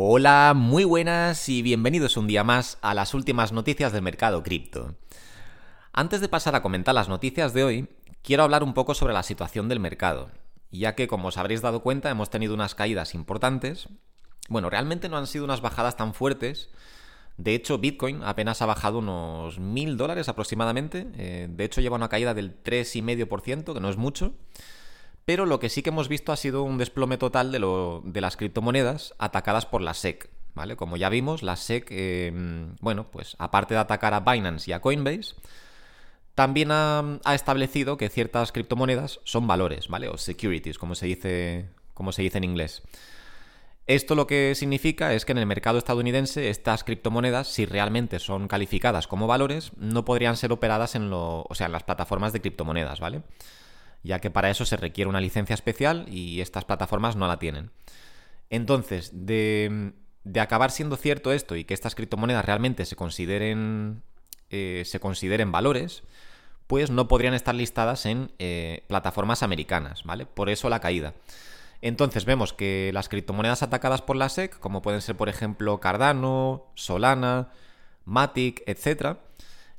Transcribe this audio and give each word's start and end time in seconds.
Hola, 0.00 0.52
muy 0.54 0.84
buenas 0.84 1.48
y 1.48 1.60
bienvenidos 1.60 2.16
un 2.16 2.28
día 2.28 2.44
más 2.44 2.78
a 2.82 2.94
las 2.94 3.14
últimas 3.14 3.50
noticias 3.50 3.92
del 3.92 4.00
mercado 4.00 4.44
cripto. 4.44 4.94
Antes 5.92 6.20
de 6.20 6.28
pasar 6.28 6.54
a 6.54 6.62
comentar 6.62 6.94
las 6.94 7.08
noticias 7.08 7.52
de 7.52 7.64
hoy, 7.64 7.88
quiero 8.22 8.44
hablar 8.44 8.62
un 8.62 8.74
poco 8.74 8.94
sobre 8.94 9.12
la 9.12 9.24
situación 9.24 9.68
del 9.68 9.80
mercado, 9.80 10.30
ya 10.70 10.94
que 10.94 11.08
como 11.08 11.26
os 11.26 11.36
habréis 11.36 11.62
dado 11.62 11.82
cuenta 11.82 12.10
hemos 12.10 12.30
tenido 12.30 12.54
unas 12.54 12.76
caídas 12.76 13.12
importantes. 13.12 13.88
Bueno, 14.48 14.70
realmente 14.70 15.08
no 15.08 15.16
han 15.16 15.26
sido 15.26 15.44
unas 15.44 15.62
bajadas 15.62 15.96
tan 15.96 16.14
fuertes. 16.14 16.70
De 17.36 17.56
hecho, 17.56 17.78
Bitcoin 17.78 18.22
apenas 18.22 18.62
ha 18.62 18.66
bajado 18.66 18.98
unos 19.00 19.58
mil 19.58 19.96
dólares 19.96 20.28
aproximadamente. 20.28 21.08
Eh, 21.16 21.48
de 21.50 21.64
hecho, 21.64 21.80
lleva 21.80 21.96
una 21.96 22.08
caída 22.08 22.34
del 22.34 22.62
3,5%, 22.62 23.74
que 23.74 23.80
no 23.80 23.90
es 23.90 23.96
mucho. 23.96 24.32
Pero 25.28 25.44
lo 25.44 25.60
que 25.60 25.68
sí 25.68 25.82
que 25.82 25.90
hemos 25.90 26.08
visto 26.08 26.32
ha 26.32 26.38
sido 26.38 26.62
un 26.62 26.78
desplome 26.78 27.18
total 27.18 27.52
de, 27.52 28.20
las 28.22 28.38
criptomonedas 28.38 29.14
atacadas 29.18 29.66
por 29.66 29.82
la 29.82 29.92
SEC. 29.92 30.30
¿Vale? 30.54 30.74
Como 30.74 30.96
ya 30.96 31.10
vimos, 31.10 31.42
la 31.42 31.56
SEC, 31.56 31.86
eh, 31.90 32.32
bueno, 32.80 33.10
pues 33.10 33.36
aparte 33.38 33.74
de 33.74 33.80
atacar 33.80 34.14
a 34.14 34.20
Binance 34.20 34.70
y 34.70 34.72
a 34.72 34.80
Coinbase, 34.80 35.34
también 36.34 36.70
ha, 36.72 37.20
establecido 37.34 37.98
que 37.98 38.08
ciertas 38.08 38.52
criptomonedas 38.52 39.20
son 39.24 39.46
valores, 39.46 39.88
¿vale? 39.88 40.08
O 40.08 40.16
securities, 40.16 40.78
como 40.78 40.94
se 40.94 41.04
dice, 41.04 41.68
como 41.92 42.12
se 42.12 42.22
dice 42.22 42.38
en 42.38 42.44
inglés. 42.44 42.80
Esto 43.86 44.14
lo 44.14 44.26
que 44.26 44.54
significa 44.54 45.12
es 45.12 45.26
que 45.26 45.32
en 45.32 45.38
el 45.38 45.46
mercado 45.46 45.76
estadounidense 45.76 46.48
estas 46.48 46.84
criptomonedas, 46.84 47.48
si 47.48 47.66
realmente 47.66 48.18
son 48.18 48.48
calificadas 48.48 49.06
como 49.06 49.26
valores, 49.26 49.72
no 49.76 50.06
podrían 50.06 50.38
ser 50.38 50.52
operadas 50.52 50.94
en, 50.94 51.12
en 51.12 51.72
las 51.72 51.82
plataformas 51.82 52.32
de 52.32 52.40
criptomonedas, 52.40 52.98
¿vale? 52.98 53.20
Ya 54.02 54.20
que 54.20 54.30
para 54.30 54.50
eso 54.50 54.64
se 54.64 54.76
requiere 54.76 55.08
una 55.08 55.20
licencia 55.20 55.54
especial 55.54 56.06
y 56.08 56.40
estas 56.40 56.64
plataformas 56.64 57.16
no 57.16 57.26
la 57.28 57.38
tienen. 57.38 57.70
Entonces, 58.50 59.10
de, 59.12 59.92
acabar 60.40 60.70
siendo 60.70 60.96
cierto 60.96 61.32
esto 61.32 61.56
y 61.56 61.64
que 61.64 61.74
estas 61.74 61.94
criptomonedas 61.94 62.44
realmente 62.44 62.84
se 62.84 62.96
consideren, 62.96 64.02
eh, 64.50 64.82
se 64.86 65.00
consideren 65.00 65.52
valores, 65.52 66.02
pues 66.66 66.90
no 66.90 67.08
podrían 67.08 67.34
estar 67.34 67.54
listadas 67.54 68.06
en 68.06 68.30
eh, 68.38 68.84
plataformas 68.88 69.42
americanas, 69.42 70.04
¿vale? 70.04 70.26
Por 70.26 70.50
eso 70.50 70.68
la 70.68 70.80
caída. 70.80 71.14
Entonces 71.80 72.24
vemos 72.24 72.52
que 72.52 72.90
las 72.92 73.08
criptomonedas 73.08 73.62
atacadas 73.62 74.02
por 74.02 74.16
la 74.16 74.28
SEC, 74.28 74.58
como 74.58 74.82
pueden 74.82 75.00
ser 75.00 75.16
por 75.16 75.28
ejemplo 75.28 75.80
Cardano, 75.80 76.66
Solana, 76.74 77.50
Matic, 78.04 78.62
etcétera, 78.66 79.20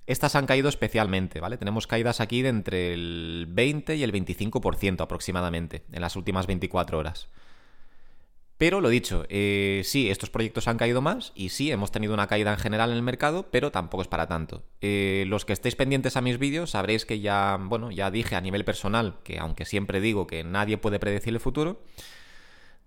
estas 0.09 0.35
han 0.35 0.47
caído 0.47 0.69
especialmente, 0.69 1.39
¿vale? 1.39 1.57
Tenemos 1.57 1.85
caídas 1.85 2.19
aquí 2.19 2.41
de 2.41 2.49
entre 2.49 2.93
el 2.93 3.45
20 3.47 3.95
y 3.95 4.03
el 4.03 4.11
25% 4.11 5.01
aproximadamente 5.01 5.83
en 5.91 6.01
las 6.01 6.15
últimas 6.15 6.47
24 6.47 6.97
horas. 6.97 7.29
Pero 8.57 8.81
lo 8.81 8.89
dicho, 8.89 9.25
eh, 9.29 9.83
sí, 9.85 10.09
estos 10.09 10.31
proyectos 10.31 10.67
han 10.67 10.77
caído 10.77 11.01
más 11.01 11.31
y 11.35 11.49
sí, 11.49 11.71
hemos 11.71 11.91
tenido 11.91 12.15
una 12.15 12.25
caída 12.25 12.51
en 12.51 12.57
general 12.57 12.89
en 12.89 12.97
el 12.97 13.03
mercado, 13.03 13.51
pero 13.51 13.71
tampoco 13.71 14.01
es 14.01 14.07
para 14.07 14.27
tanto. 14.27 14.63
Eh, 14.81 15.25
los 15.27 15.45
que 15.45 15.53
estéis 15.53 15.75
pendientes 15.75 16.17
a 16.17 16.21
mis 16.21 16.39
vídeos 16.39 16.71
sabréis 16.71 17.05
que 17.05 17.19
ya, 17.19 17.59
bueno, 17.61 17.91
ya 17.91 18.09
dije 18.09 18.35
a 18.35 18.41
nivel 18.41 18.65
personal 18.65 19.19
que 19.23 19.37
aunque 19.37 19.63
siempre 19.63 20.01
digo 20.01 20.25
que 20.25 20.43
nadie 20.43 20.79
puede 20.79 20.99
predecir 20.99 21.33
el 21.35 21.39
futuro, 21.39 21.83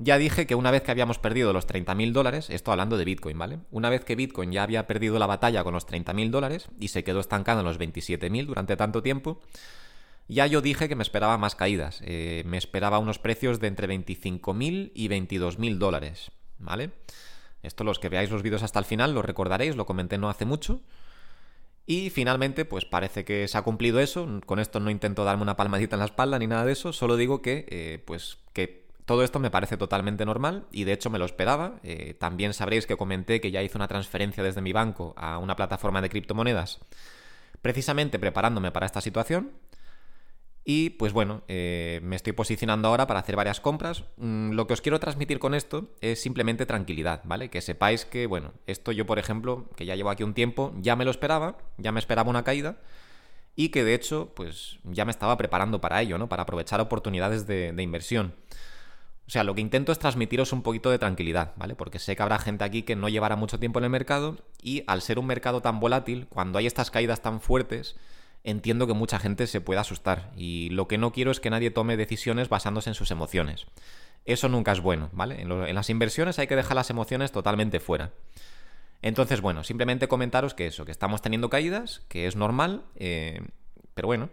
ya 0.03 0.19
dije 0.19 0.47
que 0.47 0.57
una 0.57 0.71
vez 0.71 0.83
que 0.83 0.91
habíamos 0.91 1.19
perdido 1.19 1.53
los 1.53 1.69
30.000 1.69 2.13
dólares, 2.13 2.51
esto 2.51 2.73
hablando 2.73 2.97
de 2.97 3.05
Bitcoin, 3.05 3.39
¿vale? 3.39 3.61
Una 3.71 3.89
vez 3.89 4.05
que 4.05 4.17
Bitcoin 4.17 4.51
ya 4.51 4.65
había 4.65 4.87
perdido 4.87 5.19
la 5.19 5.27
batalla 5.27 5.63
con 5.63 5.75
los 5.75 5.87
30.000 5.87 6.31
dólares 6.31 6.69
y 6.81 6.89
se 6.89 7.05
quedó 7.05 7.21
estancado 7.21 7.61
en 7.61 7.67
los 7.67 7.79
27.000 7.79 8.47
durante 8.47 8.77
tanto 8.77 9.03
tiempo, 9.03 9.41
ya 10.29 10.47
yo 10.47 10.61
dije 10.61 10.89
que 10.89 10.97
me 10.97 11.03
esperaba 11.03 11.39
más 11.39 11.55
caídas. 11.55 12.01
Eh, 12.05 12.43
me 12.47 12.59
esperaba 12.59 12.99
unos 12.99 13.21
precios 13.21 13.61
de 13.61 13.69
entre 13.69 13.89
25.000 13.89 14.91
y 14.95 15.09
22.000 15.09 15.79
dólares, 15.79 16.33
¿vale? 16.59 16.91
Esto 17.63 17.85
los 17.85 18.01
que 18.01 18.09
veáis 18.09 18.31
los 18.31 18.43
vídeos 18.43 18.65
hasta 18.65 18.81
el 18.81 18.85
final 18.85 19.15
lo 19.15 19.23
recordaréis, 19.23 19.77
lo 19.77 19.87
comenté 19.87 20.19
no 20.19 20.29
hace 20.29 20.45
mucho. 20.45 20.81
Y 21.87 22.11
finalmente, 22.11 22.65
pues 22.65 22.85
parece 22.85 23.25
que 23.25 23.47
se 23.47 23.59
ha 23.59 23.63
cumplido 23.63 24.01
eso. 24.01 24.41
Con 24.47 24.59
esto 24.59 24.81
no 24.81 24.91
intento 24.91 25.25
darme 25.25 25.43
una 25.43 25.57
palmadita 25.57 25.97
en 25.97 26.01
la 26.01 26.07
espalda 26.07 26.39
ni 26.39 26.47
nada 26.47 26.65
de 26.65 26.73
eso, 26.73 26.93
solo 26.93 27.17
digo 27.17 27.43
que, 27.43 27.67
eh, 27.69 28.03
pues, 28.05 28.39
que 28.53 28.82
todo 29.05 29.25
esto 29.25 29.39
me 29.39 29.51
parece 29.51 29.77
totalmente 29.77 30.25
normal 30.25 30.67
y 30.71 30.85
de 30.85 30.93
hecho 30.93 31.11
me 31.11 31.19
lo 31.19 31.25
esperaba. 31.25 31.81
Eh, 31.83 32.15
también 32.15 32.55
sabréis 32.55 32.87
que 32.87 32.97
comenté 32.97 33.41
que 33.41 33.51
ya 33.51 33.63
hice 33.63 33.77
una 33.77 33.89
transferencia 33.89 34.43
desde 34.43 34.63
mi 34.63 34.73
banco 34.73 35.15
a 35.17 35.39
una 35.39 35.57
plataforma 35.57 36.01
de 36.01 36.09
criptomonedas, 36.09 36.81
precisamente 37.61 38.19
preparándome 38.19 38.71
para 38.71 38.87
esta 38.87 39.01
situación. 39.01 39.53
Y 40.65 40.91
pues 40.91 41.13
bueno, 41.13 41.43
eh, 41.49 41.99
me 42.05 42.15
estoy 42.15 42.33
posicionando 42.33 42.87
ahora 42.87 43.09
para 43.09 43.19
hacer 43.19 43.35
varias 43.35 43.61
compras. 43.61 44.05
Mm, 44.17 44.53
lo 44.53 44.69
que 44.69 44.75
os 44.75 44.81
quiero 44.81 45.01
transmitir 45.01 45.41
con 45.41 45.55
esto 45.55 45.91
es 46.01 46.23
simplemente 46.23 46.67
tranquilidad, 46.67 47.23
¿vale? 47.25 47.51
Que 47.51 47.61
sepáis 47.61 48.05
que, 48.05 48.29
bueno, 48.29 48.53
esto 48.69 48.93
yo, 48.93 49.05
por 49.05 49.19
ejemplo, 49.19 49.69
que 49.75 49.87
ya 49.87 49.97
llevo 49.97 50.11
aquí 50.11 50.23
un 50.23 50.35
tiempo, 50.35 50.73
ya 50.79 50.95
me 50.95 51.05
lo 51.05 51.11
esperaba, 51.11 51.59
ya 51.79 51.91
me 51.91 51.99
esperaba 51.99 52.31
una 52.31 52.45
caída 52.45 52.79
y 53.57 53.71
que 53.71 53.83
de 53.83 53.95
hecho, 53.95 54.33
pues 54.37 54.79
ya 54.85 55.05
me 55.05 55.11
estaba 55.11 55.37
preparando 55.37 55.81
para 55.81 56.01
ello, 56.01 56.17
¿no? 56.17 56.29
Para 56.29 56.45
aprovechar 56.45 56.81
oportunidades 56.81 57.49
de 57.49 57.83
inversión. 57.83 58.35
O 59.27 59.31
sea, 59.31 59.45
lo 59.45 59.55
que 59.55 59.61
intento 59.61 59.93
es 59.93 59.99
transmitiros 59.99 60.53
un 60.53 60.63
poquito 60.63 60.91
de 60.91 60.99
tranquilidad, 60.99 61.53
¿vale? 61.57 61.75
Porque 61.75 61.99
sé 61.99 62.17
que 62.17 62.23
habrá 62.23 62.39
gente 62.39 62.65
aquí 62.65 62.83
que 62.83 62.97
no 62.97 63.09
llevará 63.09 63.37
mucho 63.37 63.59
tiempo 63.59 63.79
en 63.79 63.85
el 63.85 63.91
mercado 63.91 64.37
y 64.61 64.85
al 64.87 65.01
ser 65.01 65.19
un 65.19 65.27
mercado 65.27 65.63
tan 65.63 65.81
volátil, 65.81 66.27
cuando 66.29 66.59
hay 66.59 66.67
estas 66.67 66.91
caídas 66.91 67.23
tan 67.23 67.41
fuertes, 67.41 67.97
entiendo 68.45 68.87
que 68.87 68.95
mucha 68.95 69.19
gente 69.19 69.47
se 69.47 69.61
pueda 69.61 69.83
asustar 69.83 70.33
y 70.37 70.71
lo 70.71 70.89
que 70.89 70.99
no 70.99 71.13
quiero 71.13 71.31
es 71.31 71.41
que 71.41 71.51
nadie 71.51 71.71
tome 71.71 71.97
decisiones 71.97 72.49
basándose 72.49 72.91
en 72.91 72.95
sus 72.95 73.11
emociones. 73.11 73.67
Eso 74.25 74.49
nunca 74.49 74.73
es 74.73 74.81
bueno, 74.81 75.11
¿vale? 75.13 75.43
En, 75.43 75.75
las 75.75 75.91
inversiones 75.91 76.39
hay 76.39 76.47
que 76.47 76.57
dejar 76.57 76.77
las 76.77 76.91
emociones 76.91 77.33
totalmente 77.33 77.81
fuera. 77.81 78.11
Entonces, 79.01 79.41
bueno, 79.41 79.65
simplemente 79.65 80.07
comentaros 80.07 80.55
que 80.55 80.67
eso, 80.67 80.85
que 80.85 80.93
estamos 80.93 81.23
teniendo 81.23 81.51
caídas, 81.51 82.03
que 82.09 82.27
es 82.27 82.37
normal, 82.37 82.85
eh, 82.97 83.43
pero 83.95 84.07
bueno, 84.07 84.31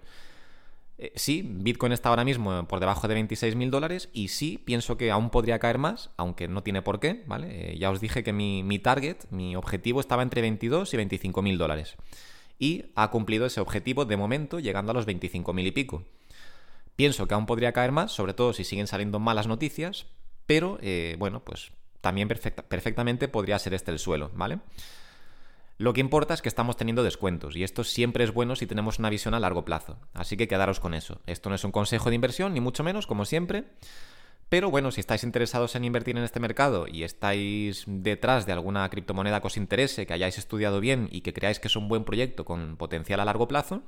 eh, 1.02 1.14
sí, 1.16 1.44
Bitcoin 1.46 1.94
está 1.94 2.10
ahora 2.10 2.26
mismo 2.26 2.68
por 2.68 2.82
debajo 2.82 3.08
de 3.08 3.16
26.000 3.16 3.70
dólares 3.70 4.10
y 4.12 4.28
sí, 4.28 4.58
pienso 4.58 4.98
que 4.98 5.12
aún 5.12 5.30
podría 5.30 5.58
caer 5.58 5.78
más, 5.78 6.10
aunque 6.18 6.50
no 6.50 6.62
tiene 6.62 6.82
por 6.82 7.00
qué, 7.00 7.24
¿vale? 7.26 7.72
Eh, 7.72 7.78
ya 7.78 7.90
os 7.90 8.02
dije 8.02 8.22
que 8.22 8.34
mi, 8.34 8.80
target, 8.80 9.18
mi 9.30 9.56
objetivo 9.56 10.02
estaba 10.02 10.24
entre 10.24 10.42
22 10.42 10.94
y 10.94 10.98
25.000 10.98 11.58
dólares. 11.58 11.96
Y 12.60 12.92
ha 12.96 13.10
cumplido 13.12 13.46
ese 13.46 13.62
objetivo 13.62 14.04
de 14.04 14.18
momento, 14.18 14.60
llegando 14.60 14.92
a 14.92 14.94
los 14.94 15.08
25.000 15.08 15.68
y 15.68 15.72
pico. 15.72 16.04
Pienso 16.98 17.28
que 17.28 17.34
aún 17.34 17.46
podría 17.46 17.72
caer 17.72 17.94
más, 17.94 18.12
sobre 18.12 18.34
todo 18.34 18.52
si 18.52 18.66
siguen 18.66 18.88
saliendo 18.88 19.20
malas 19.20 19.48
noticias, 19.48 20.08
pero 20.46 20.80
eh, 20.82 21.16
bueno, 21.18 21.46
pues 21.46 21.72
también 22.02 22.28
perfectamente 22.28 23.30
podría 23.30 23.58
ser 23.58 23.74
este 23.74 23.92
el 23.92 24.00
suelo, 24.00 24.32
¿vale? 24.34 24.60
Lo 25.80 25.94
que 25.94 26.02
importa 26.02 26.34
es 26.34 26.42
que 26.42 26.50
estamos 26.50 26.76
teniendo 26.76 27.04
descuentos 27.04 27.56
y 27.56 27.64
esto 27.64 27.86
siempre 27.86 28.26
es 28.26 28.34
bueno 28.34 28.58
si 28.58 28.68
tenemos 28.68 29.00
una 29.00 29.10
visión 29.10 29.34
a 29.34 29.40
largo 29.40 29.64
plazo. 29.64 29.98
Así 30.14 30.36
que 30.36 30.50
quedaros 30.50 30.82
con 30.82 30.94
eso. 30.94 31.22
Esto 31.26 31.48
no 31.48 31.56
es 31.56 31.64
un 31.64 31.72
consejo 31.72 32.10
de 32.10 32.16
inversión, 32.16 32.54
ni 32.54 32.60
mucho 32.60 32.84
menos, 32.84 33.08
como 33.08 33.24
siempre. 33.24 33.64
Pero 34.50 34.72
bueno, 34.72 34.92
si 34.92 35.00
estáis 35.00 35.24
interesados 35.24 35.78
en 35.78 35.86
invertir 35.86 36.18
en 36.18 36.26
este 36.26 36.42
mercado 36.42 36.86
y 36.86 37.04
estáis 37.04 37.86
detrás 37.88 38.46
de 38.46 38.52
alguna 38.52 38.90
criptomoneda 38.90 39.40
que 39.40 39.48
os 39.48 39.56
interese, 39.56 40.06
que 40.06 40.12
hayáis 40.12 40.38
estudiado 40.38 40.82
bien 40.82 41.08
y 41.14 41.22
que 41.22 41.32
creáis 41.32 41.62
que 41.62 41.70
es 41.70 41.76
un 41.78 41.88
buen 41.88 42.04
proyecto 42.04 42.44
con 42.44 42.76
potencial 42.76 43.22
a 43.22 43.26
largo 43.26 43.48
plazo, 43.48 43.82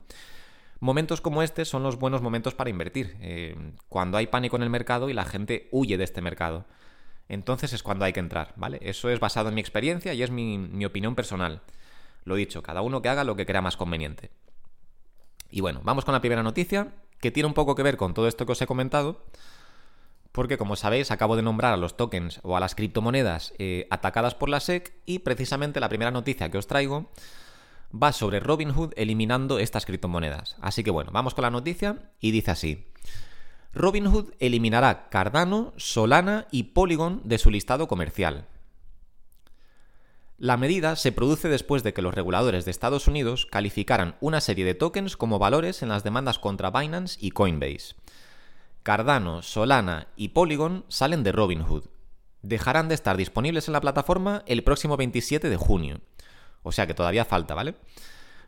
momentos 0.79 1.19
como 1.19 1.43
este 1.43 1.65
son 1.65 1.83
los 1.83 1.99
buenos 1.99 2.21
momentos 2.21 2.55
para 2.55 2.69
invertir. 2.69 3.17
Eh, 3.19 3.73
cuando 3.89 4.17
hay 4.17 4.27
pánico 4.27 4.55
en 4.55 4.63
el 4.63 4.69
mercado 4.69 5.09
y 5.09 5.13
la 5.13 5.25
gente 5.25 5.67
huye 5.71 5.97
de 5.97 6.05
este 6.05 6.21
mercado. 6.21 6.67
Entonces 7.27 7.73
es 7.73 7.83
cuando 7.83 8.05
hay 8.05 8.13
que 8.13 8.21
entrar, 8.21 8.53
¿vale? 8.55 8.79
Eso 8.81 9.09
es 9.09 9.19
basado 9.19 9.49
en 9.49 9.55
mi 9.55 9.61
experiencia 9.61 10.13
y 10.13 10.23
es 10.23 10.31
mi, 10.31 10.57
mi 10.57 10.85
opinión 10.85 11.15
personal. 11.15 11.61
Lo 12.23 12.35
dicho, 12.35 12.63
cada 12.63 12.81
uno 12.81 13.01
que 13.01 13.09
haga 13.09 13.23
lo 13.23 13.35
que 13.35 13.45
crea 13.45 13.61
más 13.61 13.77
conveniente. 13.77 14.31
Y 15.49 15.61
bueno, 15.61 15.81
vamos 15.83 16.05
con 16.05 16.13
la 16.13 16.21
primera 16.21 16.43
noticia, 16.43 16.93
que 17.19 17.31
tiene 17.31 17.47
un 17.47 17.53
poco 17.53 17.75
que 17.75 17.83
ver 17.83 17.97
con 17.97 18.13
todo 18.13 18.27
esto 18.27 18.45
que 18.45 18.53
os 18.53 18.61
he 18.61 18.67
comentado, 18.67 19.23
porque 20.31 20.57
como 20.57 20.75
sabéis 20.75 21.11
acabo 21.11 21.35
de 21.35 21.41
nombrar 21.41 21.73
a 21.73 21.77
los 21.77 21.97
tokens 21.97 22.39
o 22.43 22.55
a 22.55 22.59
las 22.59 22.75
criptomonedas 22.75 23.53
eh, 23.57 23.87
atacadas 23.89 24.35
por 24.35 24.49
la 24.49 24.59
SEC 24.59 24.93
y 25.05 25.19
precisamente 25.19 25.79
la 25.79 25.89
primera 25.89 26.11
noticia 26.11 26.49
que 26.49 26.57
os 26.57 26.67
traigo 26.67 27.09
va 27.91 28.13
sobre 28.13 28.39
Robinhood 28.39 28.93
eliminando 28.95 29.59
estas 29.59 29.85
criptomonedas. 29.85 30.55
Así 30.61 30.83
que 30.83 30.91
bueno, 30.91 31.11
vamos 31.11 31.33
con 31.33 31.41
la 31.43 31.49
noticia 31.49 32.11
y 32.19 32.31
dice 32.31 32.51
así. 32.51 32.87
Robinhood 33.73 34.33
eliminará 34.39 35.09
Cardano, 35.09 35.73
Solana 35.77 36.47
y 36.51 36.63
Polygon 36.63 37.21
de 37.23 37.37
su 37.37 37.51
listado 37.51 37.87
comercial. 37.87 38.47
La 40.41 40.57
medida 40.57 40.95
se 40.95 41.11
produce 41.11 41.49
después 41.49 41.83
de 41.83 41.93
que 41.93 42.01
los 42.01 42.15
reguladores 42.15 42.65
de 42.65 42.71
Estados 42.71 43.07
Unidos 43.07 43.45
calificaran 43.45 44.15
una 44.21 44.41
serie 44.41 44.65
de 44.65 44.73
tokens 44.73 45.15
como 45.15 45.37
valores 45.37 45.83
en 45.83 45.89
las 45.89 46.03
demandas 46.03 46.39
contra 46.39 46.71
Binance 46.71 47.19
y 47.21 47.29
Coinbase. 47.29 47.93
Cardano, 48.81 49.43
Solana 49.43 50.07
y 50.15 50.29
Polygon 50.29 50.83
salen 50.87 51.21
de 51.21 51.31
Robinhood. 51.31 51.83
Dejarán 52.41 52.89
de 52.89 52.95
estar 52.95 53.17
disponibles 53.17 53.67
en 53.67 53.73
la 53.73 53.81
plataforma 53.81 54.41
el 54.47 54.63
próximo 54.63 54.97
27 54.97 55.47
de 55.47 55.57
junio. 55.57 56.01
O 56.63 56.71
sea 56.71 56.87
que 56.87 56.95
todavía 56.95 57.23
falta, 57.23 57.53
¿vale? 57.53 57.75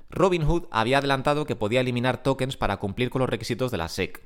Robinhood 0.10 0.64
había 0.72 0.98
adelantado 0.98 1.46
que 1.46 1.56
podía 1.56 1.82
eliminar 1.82 2.24
tokens 2.24 2.58
para 2.58 2.78
cumplir 2.78 3.12
con 3.12 3.20
los 3.20 3.30
requisitos 3.30 3.70
de 3.70 3.78
la 3.78 3.88
SEC. 3.88 4.20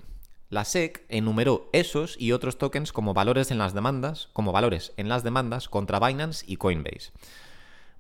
la 0.50 0.64
SEC 0.64 1.04
enumeró 1.10 1.69
esos 1.74 2.16
y 2.18 2.31
otros 2.31 2.58
tokens 2.58 2.94
como 2.94 3.14
valores 3.14 3.52
en 3.52 3.58
las 3.58 3.74
demandas, 3.74 4.30
como 4.31 4.54
valores 4.54 4.94
en 4.96 5.10
las 5.10 5.25
demandas 5.25 5.68
contra 5.68 6.00
Binance 6.00 6.46
y 6.48 6.56
Coinbase. 6.56 7.12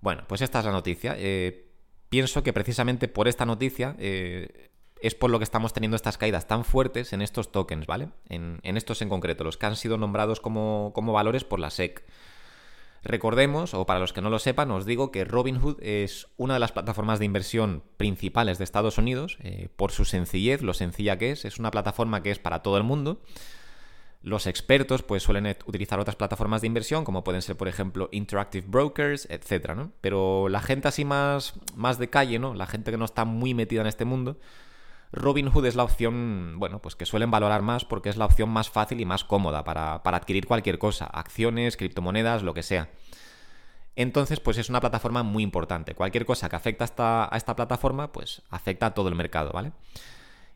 Bueno, 0.01 0.23
pues 0.27 0.41
esta 0.41 0.59
es 0.59 0.65
la 0.65 0.71
noticia. 0.71 1.15
Eh, 1.17 1.69
pienso 2.09 2.43
que 2.43 2.53
precisamente 2.53 3.07
por 3.07 3.27
esta 3.27 3.45
noticia 3.45 3.95
eh, 3.99 4.69
es 5.01 5.15
por 5.15 5.29
lo 5.29 5.39
que 5.39 5.43
estamos 5.43 5.73
teniendo 5.73 5.95
estas 5.95 6.17
caídas 6.17 6.47
tan 6.47 6.65
fuertes 6.65 7.13
en 7.13 7.21
estos 7.21 7.51
tokens, 7.51 7.85
¿vale? 7.85 8.09
En, 8.29 8.59
estos 8.63 9.01
en 9.01 9.09
concreto, 9.09 9.43
los 9.43 9.57
que 9.57 9.65
han 9.65 9.75
sido 9.75 9.97
nombrados 9.97 10.39
como, 10.39 10.91
como 10.93 11.13
valores 11.13 11.43
por 11.43 11.59
la 11.59 11.69
SEC. 11.69 12.03
Recordemos, 13.03 13.73
o 13.73 13.85
para 13.85 13.99
los 13.99 14.11
que 14.11 14.21
no 14.21 14.29
lo 14.29 14.39
sepan, 14.39 14.71
os 14.71 14.85
digo 14.85 15.11
que 15.11 15.23
Robinhood 15.23 15.81
es 15.81 16.27
una 16.35 16.55
de 16.55 16.59
las 16.59 16.71
plataformas 16.71 17.19
de 17.19 17.25
inversión 17.25 17.83
principales 17.95 18.57
de 18.57 18.63
Estados 18.63 18.97
Unidos, 18.97 19.37
eh, 19.41 19.69
por 19.75 19.91
su 19.91 20.03
sencillez, 20.03 20.61
lo 20.61 20.73
sencilla 20.73 21.17
que 21.17 21.31
es, 21.31 21.45
es 21.45 21.59
una 21.59 21.71
plataforma 21.71 22.23
que 22.23 22.31
es 22.31 22.39
para 22.39 22.63
todo 22.63 22.77
el 22.77 22.83
mundo. 22.83 23.21
Los 24.21 24.47
expertos 24.47 25.03
pues 25.03 25.23
suelen 25.23 25.55
utilizar 25.65 25.99
otras 25.99 26.15
plataformas 26.15 26.61
de 26.61 26.67
inversión, 26.67 27.05
como 27.05 27.23
pueden 27.23 27.41
ser, 27.41 27.55
por 27.55 27.67
ejemplo, 27.67 28.09
Interactive 28.11 28.65
Brokers, 28.67 29.27
etc. 29.29 29.73
¿no? 29.75 29.91
Pero 30.01 30.49
la 30.49 30.59
gente 30.59 30.87
así 30.87 31.05
más, 31.05 31.53
más 31.75 31.97
de 31.99 32.09
calle, 32.09 32.39
¿no? 32.39 32.53
La 32.53 32.67
gente 32.67 32.91
que 32.91 32.97
no 32.97 33.05
está 33.05 33.25
muy 33.25 33.53
metida 33.53 33.81
en 33.81 33.87
este 33.87 34.05
mundo, 34.05 34.37
Robinhood 35.11 35.65
es 35.65 35.75
la 35.75 35.83
opción, 35.83 36.55
bueno, 36.57 36.79
pues 36.79 36.95
que 36.95 37.05
suelen 37.05 37.31
valorar 37.31 37.61
más 37.61 37.85
porque 37.85 38.09
es 38.09 38.17
la 38.17 38.25
opción 38.25 38.49
más 38.49 38.69
fácil 38.69 38.99
y 38.99 39.05
más 39.05 39.23
cómoda 39.23 39.63
para, 39.63 40.01
adquirir 40.03 40.45
cualquier 40.45 40.79
cosa, 40.79 41.05
acciones, 41.05 41.77
criptomonedas, 41.77 42.43
lo 42.43 42.53
que 42.53 42.63
sea. 42.63 42.89
Entonces, 43.95 44.39
pues 44.39 44.57
es 44.57 44.69
una 44.69 44.79
plataforma 44.79 45.23
muy 45.23 45.43
importante. 45.43 45.95
Cualquier 45.95 46.25
cosa 46.25 46.49
que 46.49 46.55
afecta 46.55 46.83
a 46.83 46.85
esta, 46.85 47.33
a 47.33 47.37
esta 47.37 47.55
plataforma, 47.55 48.11
pues 48.11 48.43
afecta 48.49 48.87
a 48.87 48.93
todo 48.93 49.09
el 49.09 49.15
mercado, 49.15 49.51
¿vale? 49.51 49.71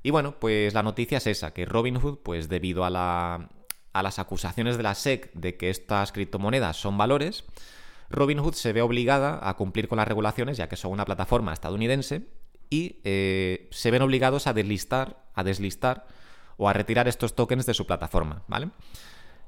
Y 0.04 0.10
bueno, 0.10 0.40
pues 0.40 0.74
la 0.74 0.84
noticia 0.84 1.20
es 1.20 1.28
esa, 1.28 1.54
que 1.54 1.66
Robinhood, 1.66 2.20
pues 2.24 2.50
debido 2.50 2.86
a, 2.86 2.90
la, 2.90 3.50
a 3.94 4.04
las 4.04 4.20
acusaciones 4.20 4.78
de 4.78 4.84
la 4.84 4.96
SEC 4.96 5.32
de 5.34 5.58
que 5.58 5.70
estas 5.70 6.12
criptomonedas 6.12 6.78
son 6.78 6.98
valores, 6.98 7.44
Robinhood 8.10 8.54
se 8.54 8.74
ve 8.74 8.82
obligada 8.82 9.40
a 9.42 9.56
cumplir 9.56 9.88
con 9.88 9.98
las 9.98 10.08
regulaciones, 10.08 10.58
ya 10.58 10.68
que 10.68 10.76
son 10.76 10.92
una 10.92 11.06
plataforma 11.06 11.54
estadounidense, 11.54 12.28
y 12.70 13.02
eh, 13.04 13.68
se 13.72 13.92
ven 13.92 14.02
obligados 14.02 14.48
a 14.48 14.54
deslistar, 14.54 15.24
a 15.34 15.44
deslistar 15.44 16.08
o 16.58 16.70
a 16.70 16.74
retirar 16.74 17.08
estos 17.08 17.36
tokens 17.36 17.66
de 17.66 17.74
su 17.74 17.86
plataforma, 17.86 18.44
¿vale? 18.48 18.70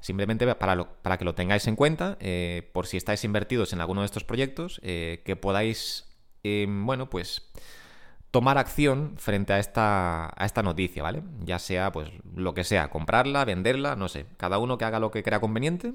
Simplemente 0.01 0.45
para, 0.55 0.83
para 1.01 1.17
que 1.17 1.25
lo 1.25 1.33
tengáis 1.33 1.65
en 1.67 1.77
cuenta, 1.77 2.17
eh, 2.19 2.69
por 2.73 2.85
si 2.85 2.97
estáis 2.97 3.23
invertidos 3.23 3.71
en 3.71 3.79
alguno 3.79 4.01
de 4.01 4.05
estos 4.05 4.25
proyectos, 4.25 4.81
eh, 4.83 5.21
que 5.25 5.37
podáis, 5.37 6.05
bueno, 6.43 7.09
pues 7.09 7.49
tomar 8.33 8.57
acción 8.57 9.13
frente 9.17 9.53
a 9.53 9.59
esta, 9.59 10.25
a 10.35 10.45
esta 10.47 10.63
noticia, 10.63 11.03
¿vale? 11.03 11.21
Ya 11.45 11.59
sea, 11.59 11.91
pues, 11.91 12.09
lo 12.35 12.55
que 12.55 12.63
sea, 12.63 12.89
comprarla, 12.89 13.45
venderla, 13.45 13.95
no 13.95 14.09
sé, 14.09 14.25
cada 14.37 14.57
uno 14.57 14.79
que 14.79 14.85
haga 14.85 14.99
lo 14.99 15.11
que 15.11 15.21
crea 15.21 15.39
conveniente. 15.39 15.93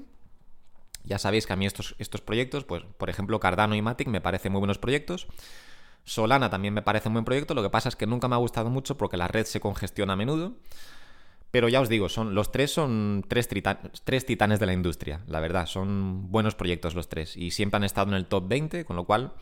Ya 1.03 1.19
sabéis 1.19 1.45
que 1.45 1.51
a 1.51 1.57
mí 1.57 1.65
estos, 1.65 1.95
estos 1.99 2.21
proyectos, 2.21 2.63
pues, 2.63 2.83
por 2.97 3.09
ejemplo, 3.09 3.41
Cardano 3.41 3.75
y 3.75 3.81
Matic 3.81 4.07
me 4.07 4.21
parecen 4.21 4.53
muy 4.53 4.59
buenos 4.59 4.77
proyectos. 4.77 5.27
Solana 6.05 6.49
también 6.49 6.73
me 6.73 6.81
parece 6.81 7.09
un 7.09 7.15
buen 7.15 7.25
proyecto, 7.25 7.53
lo 7.53 7.61
que 7.61 7.71
pasa 7.71 7.89
es 7.89 7.97
que 7.97 8.07
nunca 8.07 8.29
me 8.29 8.35
ha 8.35 8.37
gustado 8.37 8.69
mucho 8.69 8.97
porque 8.97 9.17
la 9.17 9.27
red 9.27 9.45
se 9.45 9.59
congestiona 9.59 10.13
a 10.13 10.15
menudo. 10.15 10.53
Pero 11.51 11.67
ya 11.67 11.81
os 11.81 11.89
digo, 11.89 12.07
son, 12.07 12.35
los 12.35 12.53
tres 12.53 12.71
son 12.71 13.25
tres, 13.27 13.49
tres 14.05 14.25
titanes 14.25 14.61
de 14.61 14.65
la 14.65 14.71
industria, 14.71 15.23
la 15.27 15.41
verdad, 15.41 15.65
son 15.65 16.31
buenos 16.31 16.55
proyectos 16.55 16.95
los 16.95 17.09
tres 17.09 17.35
y 17.35 17.51
siempre 17.51 17.75
han 17.75 17.83
estado 17.83 18.07
en 18.07 18.13
el 18.13 18.27
top 18.27 18.47
20, 18.47 18.85
con 18.85 18.95
lo 18.95 19.03
cual 19.03 19.33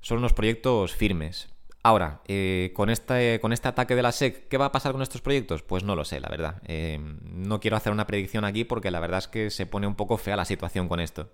son 0.00 0.18
unos 0.18 0.32
proyectos 0.32 0.92
firmes. 0.92 1.54
Ahora, 1.86 2.20
eh, 2.26 2.72
con, 2.74 2.90
este, 2.90 3.38
con 3.38 3.52
este 3.52 3.68
ataque 3.68 3.94
de 3.94 4.02
la 4.02 4.10
SEC, 4.10 4.48
¿qué 4.48 4.58
va 4.58 4.64
a 4.64 4.72
pasar 4.72 4.90
con 4.90 5.02
estos 5.02 5.20
proyectos? 5.20 5.62
Pues 5.62 5.84
no 5.84 5.94
lo 5.94 6.04
sé, 6.04 6.18
la 6.18 6.28
verdad. 6.28 6.60
Eh, 6.66 6.98
no 7.22 7.60
quiero 7.60 7.76
hacer 7.76 7.92
una 7.92 8.08
predicción 8.08 8.44
aquí 8.44 8.64
porque 8.64 8.90
la 8.90 8.98
verdad 8.98 9.18
es 9.18 9.28
que 9.28 9.50
se 9.50 9.66
pone 9.66 9.86
un 9.86 9.94
poco 9.94 10.16
fea 10.16 10.34
la 10.34 10.44
situación 10.44 10.88
con 10.88 10.98
esto. 10.98 11.30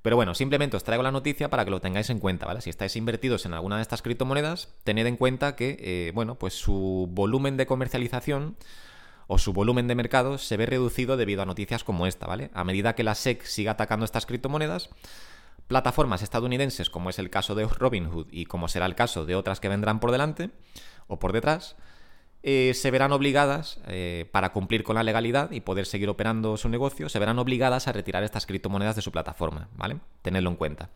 Pero 0.00 0.16
bueno, 0.16 0.34
simplemente 0.34 0.78
os 0.78 0.82
traigo 0.84 1.02
la 1.02 1.12
noticia 1.12 1.50
para 1.50 1.66
que 1.66 1.70
lo 1.70 1.82
tengáis 1.82 2.08
en 2.08 2.20
cuenta, 2.20 2.46
¿vale? 2.46 2.62
Si 2.62 2.70
estáis 2.70 2.96
invertidos 2.96 3.44
en 3.44 3.52
alguna 3.52 3.76
de 3.76 3.82
estas 3.82 4.00
criptomonedas, 4.00 4.70
tened 4.82 5.06
en 5.06 5.18
cuenta 5.18 5.56
que, 5.56 5.76
eh, 5.78 6.12
bueno, 6.14 6.36
pues 6.36 6.54
su 6.54 7.06
volumen 7.10 7.58
de 7.58 7.66
comercialización 7.66 8.56
o 9.26 9.36
su 9.36 9.52
volumen 9.52 9.88
de 9.88 9.94
mercado 9.94 10.38
se 10.38 10.56
ve 10.56 10.64
reducido 10.64 11.18
debido 11.18 11.42
a 11.42 11.44
noticias 11.44 11.84
como 11.84 12.06
esta, 12.06 12.26
¿vale? 12.26 12.50
A 12.54 12.64
medida 12.64 12.94
que 12.94 13.04
la 13.04 13.14
SEC 13.14 13.44
siga 13.44 13.72
atacando 13.72 14.06
estas 14.06 14.24
criptomonedas, 14.24 14.88
plataformas 15.70 16.20
estadounidenses, 16.22 16.90
como 16.90 17.10
es 17.10 17.20
el 17.20 17.30
caso 17.30 17.54
de 17.54 17.64
Robinhood 17.64 18.26
y 18.32 18.46
como 18.46 18.66
será 18.66 18.86
el 18.86 18.96
caso 18.96 19.24
de 19.24 19.36
otras 19.36 19.60
que 19.60 19.68
vendrán 19.68 20.00
por 20.00 20.10
delante 20.10 20.50
o 21.06 21.20
por 21.20 21.32
detrás, 21.32 21.76
eh, 22.42 22.72
se 22.74 22.90
verán 22.90 23.12
obligadas, 23.12 23.78
eh, 23.86 24.28
para 24.32 24.52
cumplir 24.52 24.82
con 24.82 24.96
la 24.96 25.04
legalidad 25.04 25.52
y 25.52 25.60
poder 25.60 25.86
seguir 25.86 26.08
operando 26.08 26.56
su 26.56 26.68
negocio, 26.68 27.08
se 27.08 27.20
verán 27.20 27.38
obligadas 27.38 27.86
a 27.86 27.92
retirar 27.92 28.24
estas 28.24 28.46
criptomonedas 28.46 28.96
de 28.96 29.02
su 29.02 29.12
plataforma, 29.12 29.68
¿vale? 29.76 29.98
Tenedlo 30.22 30.50
en 30.50 30.56
cuenta. 30.56 30.90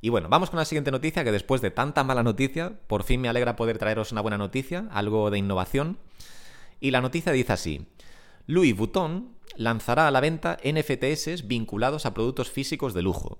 Y 0.00 0.08
bueno, 0.08 0.28
vamos 0.28 0.50
con 0.50 0.58
la 0.58 0.64
siguiente 0.64 0.90
noticia, 0.90 1.22
que 1.22 1.30
después 1.30 1.60
de 1.60 1.70
tanta 1.70 2.02
mala 2.02 2.24
noticia, 2.24 2.72
por 2.88 3.04
fin 3.04 3.20
me 3.20 3.28
alegra 3.28 3.54
poder 3.54 3.78
traeros 3.78 4.10
una 4.10 4.22
buena 4.22 4.38
noticia, 4.38 4.88
algo 4.90 5.30
de 5.30 5.38
innovación. 5.38 5.98
Y 6.80 6.90
la 6.90 7.00
noticia 7.00 7.30
dice 7.30 7.52
así, 7.52 7.86
Louis 8.48 8.76
Vuitton 8.76 9.36
lanzará 9.54 10.08
a 10.08 10.10
la 10.10 10.20
venta 10.20 10.58
NFTs 10.64 11.46
vinculados 11.46 12.06
a 12.06 12.12
productos 12.12 12.50
físicos 12.50 12.92
de 12.92 13.02
lujo. 13.02 13.38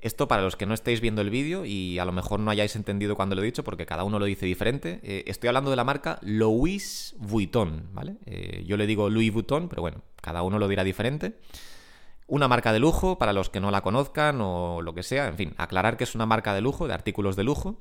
Esto 0.00 0.28
para 0.28 0.42
los 0.42 0.56
que 0.56 0.64
no 0.64 0.72
estéis 0.72 1.00
viendo 1.00 1.20
el 1.20 1.28
vídeo 1.28 1.64
y 1.66 1.98
a 1.98 2.04
lo 2.04 2.12
mejor 2.12 2.40
no 2.40 2.50
hayáis 2.50 2.74
entendido 2.74 3.16
cuando 3.16 3.34
lo 3.34 3.42
he 3.42 3.44
dicho, 3.44 3.64
porque 3.64 3.84
cada 3.84 4.04
uno 4.04 4.18
lo 4.18 4.24
dice 4.24 4.46
diferente, 4.46 5.00
eh, 5.02 5.24
estoy 5.26 5.48
hablando 5.48 5.70
de 5.70 5.76
la 5.76 5.84
marca 5.84 6.18
Louis 6.22 7.14
Vuitton, 7.18 7.90
¿vale? 7.92 8.16
Eh, 8.24 8.64
yo 8.66 8.76
le 8.76 8.86
digo 8.86 9.10
Louis 9.10 9.32
Vuitton, 9.32 9.68
pero 9.68 9.82
bueno, 9.82 10.02
cada 10.22 10.42
uno 10.42 10.58
lo 10.58 10.68
dirá 10.68 10.84
diferente. 10.84 11.38
Una 12.26 12.48
marca 12.48 12.72
de 12.72 12.78
lujo, 12.78 13.18
para 13.18 13.32
los 13.32 13.50
que 13.50 13.60
no 13.60 13.70
la 13.70 13.82
conozcan 13.82 14.40
o 14.40 14.80
lo 14.80 14.94
que 14.94 15.02
sea, 15.02 15.28
en 15.28 15.36
fin, 15.36 15.54
aclarar 15.58 15.96
que 15.96 16.04
es 16.04 16.14
una 16.14 16.26
marca 16.26 16.54
de 16.54 16.60
lujo, 16.62 16.86
de 16.86 16.94
artículos 16.94 17.36
de 17.36 17.44
lujo, 17.44 17.80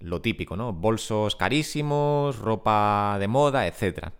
lo 0.00 0.20
típico, 0.20 0.56
¿no? 0.56 0.72
Bolsos 0.72 1.36
carísimos, 1.36 2.38
ropa 2.38 3.16
de 3.18 3.28
moda, 3.28 3.66
etc. 3.66 4.12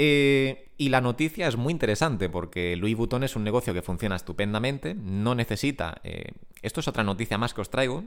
Eh, 0.00 0.70
y 0.78 0.90
la 0.90 1.00
noticia 1.00 1.48
es 1.48 1.56
muy 1.56 1.72
interesante 1.72 2.28
porque 2.28 2.76
Louis 2.76 2.96
Vuitton 2.96 3.24
es 3.24 3.34
un 3.34 3.42
negocio 3.42 3.74
que 3.74 3.82
funciona 3.82 4.14
estupendamente, 4.14 4.94
no 4.94 5.34
necesita... 5.34 6.00
Eh, 6.04 6.30
esto 6.62 6.78
es 6.80 6.86
otra 6.86 7.02
noticia 7.02 7.36
más 7.36 7.52
que 7.52 7.60
os 7.60 7.68
traigo 7.68 8.04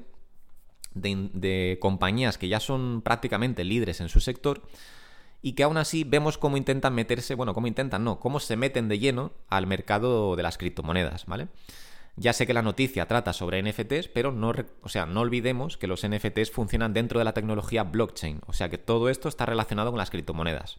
de, 0.93 1.77
compañías 1.81 2.37
que 2.37 2.47
ya 2.47 2.61
son 2.61 3.01
prácticamente 3.01 3.65
líderes 3.65 3.99
en 3.99 4.07
su 4.07 4.21
sector 4.21 4.61
y 5.41 5.53
que 5.53 5.63
aún 5.63 5.75
así 5.75 6.05
vemos 6.05 6.37
cómo 6.37 6.55
intentan 6.55 6.95
meterse, 6.95 7.35
bueno, 7.35 7.53
cómo 7.53 7.67
intentan, 7.67 8.05
no, 8.05 8.21
cómo 8.21 8.39
se 8.39 8.55
meten 8.55 8.87
de 8.87 8.99
lleno 8.99 9.33
al 9.49 9.67
mercado 9.67 10.37
de 10.37 10.43
las 10.43 10.57
criptomonedas, 10.57 11.25
¿vale? 11.25 11.49
Ya 12.15 12.31
sé 12.31 12.47
que 12.47 12.53
la 12.53 12.61
noticia 12.61 13.05
trata 13.05 13.33
sobre 13.33 13.61
NFTs, 13.63 14.07
pero 14.13 14.31
no, 14.31 14.53
o 14.81 14.89
sea, 14.89 15.05
no 15.05 15.21
olvidemos 15.21 15.77
que 15.77 15.87
los 15.87 16.07
NFTs 16.07 16.51
funcionan 16.51 16.93
dentro 16.93 17.19
de 17.19 17.25
la 17.25 17.33
tecnología 17.33 17.83
blockchain, 17.83 18.41
o 18.45 18.53
sea 18.53 18.69
que 18.69 18.77
todo 18.77 19.09
esto 19.09 19.27
está 19.27 19.45
relacionado 19.45 19.91
con 19.91 19.97
las 19.97 20.09
criptomonedas. 20.09 20.77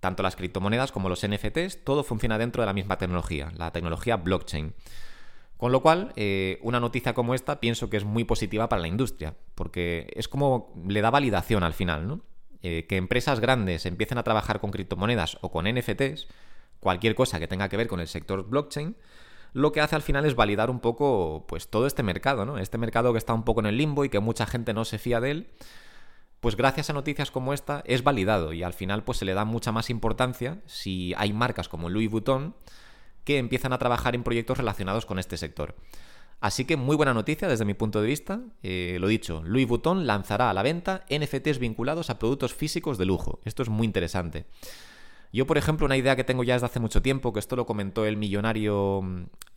Tanto 0.00 0.22
las 0.22 0.36
criptomonedas 0.36 0.92
como 0.92 1.08
los 1.08 1.26
NFTs, 1.26 1.84
todo 1.84 2.04
funciona 2.04 2.38
dentro 2.38 2.62
de 2.62 2.66
la 2.66 2.72
misma 2.72 2.98
tecnología, 2.98 3.52
la 3.56 3.72
tecnología 3.72 4.16
blockchain. 4.16 4.74
Con 5.56 5.72
lo 5.72 5.80
cual, 5.80 6.12
eh, 6.16 6.58
una 6.62 6.80
noticia 6.80 7.14
como 7.14 7.34
esta 7.34 7.60
pienso 7.60 7.88
que 7.88 7.96
es 7.96 8.04
muy 8.04 8.24
positiva 8.24 8.68
para 8.68 8.82
la 8.82 8.88
industria, 8.88 9.34
porque 9.54 10.12
es 10.14 10.28
como 10.28 10.74
le 10.86 11.00
da 11.00 11.10
validación 11.10 11.64
al 11.64 11.72
final, 11.72 12.06
¿no? 12.06 12.20
Eh, 12.62 12.86
que 12.88 12.96
empresas 12.96 13.40
grandes 13.40 13.86
empiecen 13.86 14.18
a 14.18 14.22
trabajar 14.22 14.60
con 14.60 14.70
criptomonedas 14.70 15.38
o 15.40 15.50
con 15.50 15.66
NFTs, 15.66 16.26
cualquier 16.80 17.14
cosa 17.14 17.38
que 17.38 17.48
tenga 17.48 17.68
que 17.68 17.76
ver 17.76 17.86
con 17.86 18.00
el 18.00 18.08
sector 18.08 18.46
blockchain, 18.48 18.96
lo 19.54 19.72
que 19.72 19.80
hace 19.80 19.96
al 19.96 20.02
final 20.02 20.26
es 20.26 20.34
validar 20.34 20.68
un 20.68 20.80
poco 20.80 21.46
pues 21.48 21.68
todo 21.68 21.86
este 21.86 22.02
mercado, 22.02 22.44
¿no? 22.44 22.58
Este 22.58 22.76
mercado 22.76 23.12
que 23.12 23.18
está 23.18 23.32
un 23.32 23.44
poco 23.44 23.60
en 23.60 23.66
el 23.66 23.78
limbo 23.78 24.04
y 24.04 24.10
que 24.10 24.20
mucha 24.20 24.44
gente 24.44 24.74
no 24.74 24.84
se 24.84 24.98
fía 24.98 25.20
de 25.20 25.30
él 25.30 25.50
pues 26.40 26.56
gracias 26.56 26.90
a 26.90 26.92
noticias 26.92 27.30
como 27.30 27.52
esta 27.52 27.82
es 27.86 28.02
validado 28.02 28.52
y 28.52 28.62
al 28.62 28.72
final 28.72 29.04
pues 29.04 29.18
se 29.18 29.24
le 29.24 29.34
da 29.34 29.44
mucha 29.44 29.72
más 29.72 29.90
importancia 29.90 30.60
si 30.66 31.14
hay 31.16 31.32
marcas 31.32 31.68
como 31.68 31.88
Louis 31.88 32.10
Vuitton 32.10 32.54
que 33.24 33.38
empiezan 33.38 33.72
a 33.72 33.78
trabajar 33.78 34.14
en 34.14 34.22
proyectos 34.22 34.58
relacionados 34.58 35.06
con 35.06 35.18
este 35.18 35.36
sector. 35.36 35.74
Así 36.40 36.64
que 36.64 36.76
muy 36.76 36.96
buena 36.96 37.14
noticia 37.14 37.48
desde 37.48 37.64
mi 37.64 37.74
punto 37.74 38.00
de 38.00 38.06
vista. 38.06 38.40
Eh, 38.62 38.98
lo 39.00 39.08
dicho, 39.08 39.42
Louis 39.44 39.66
Vuitton 39.66 40.06
lanzará 40.06 40.50
a 40.50 40.54
la 40.54 40.62
venta 40.62 41.04
NFTs 41.10 41.58
vinculados 41.58 42.10
a 42.10 42.18
productos 42.18 42.54
físicos 42.54 42.98
de 42.98 43.06
lujo. 43.06 43.40
Esto 43.44 43.62
es 43.62 43.68
muy 43.68 43.86
interesante. 43.86 44.44
Yo, 45.32 45.46
por 45.46 45.58
ejemplo, 45.58 45.86
una 45.86 45.96
idea 45.96 46.14
que 46.14 46.24
tengo 46.24 46.44
ya 46.44 46.54
desde 46.54 46.66
hace 46.66 46.80
mucho 46.80 47.02
tiempo, 47.02 47.32
que 47.32 47.40
esto 47.40 47.56
lo 47.56 47.66
comentó 47.66 48.06
el 48.06 48.16
millonario 48.16 49.02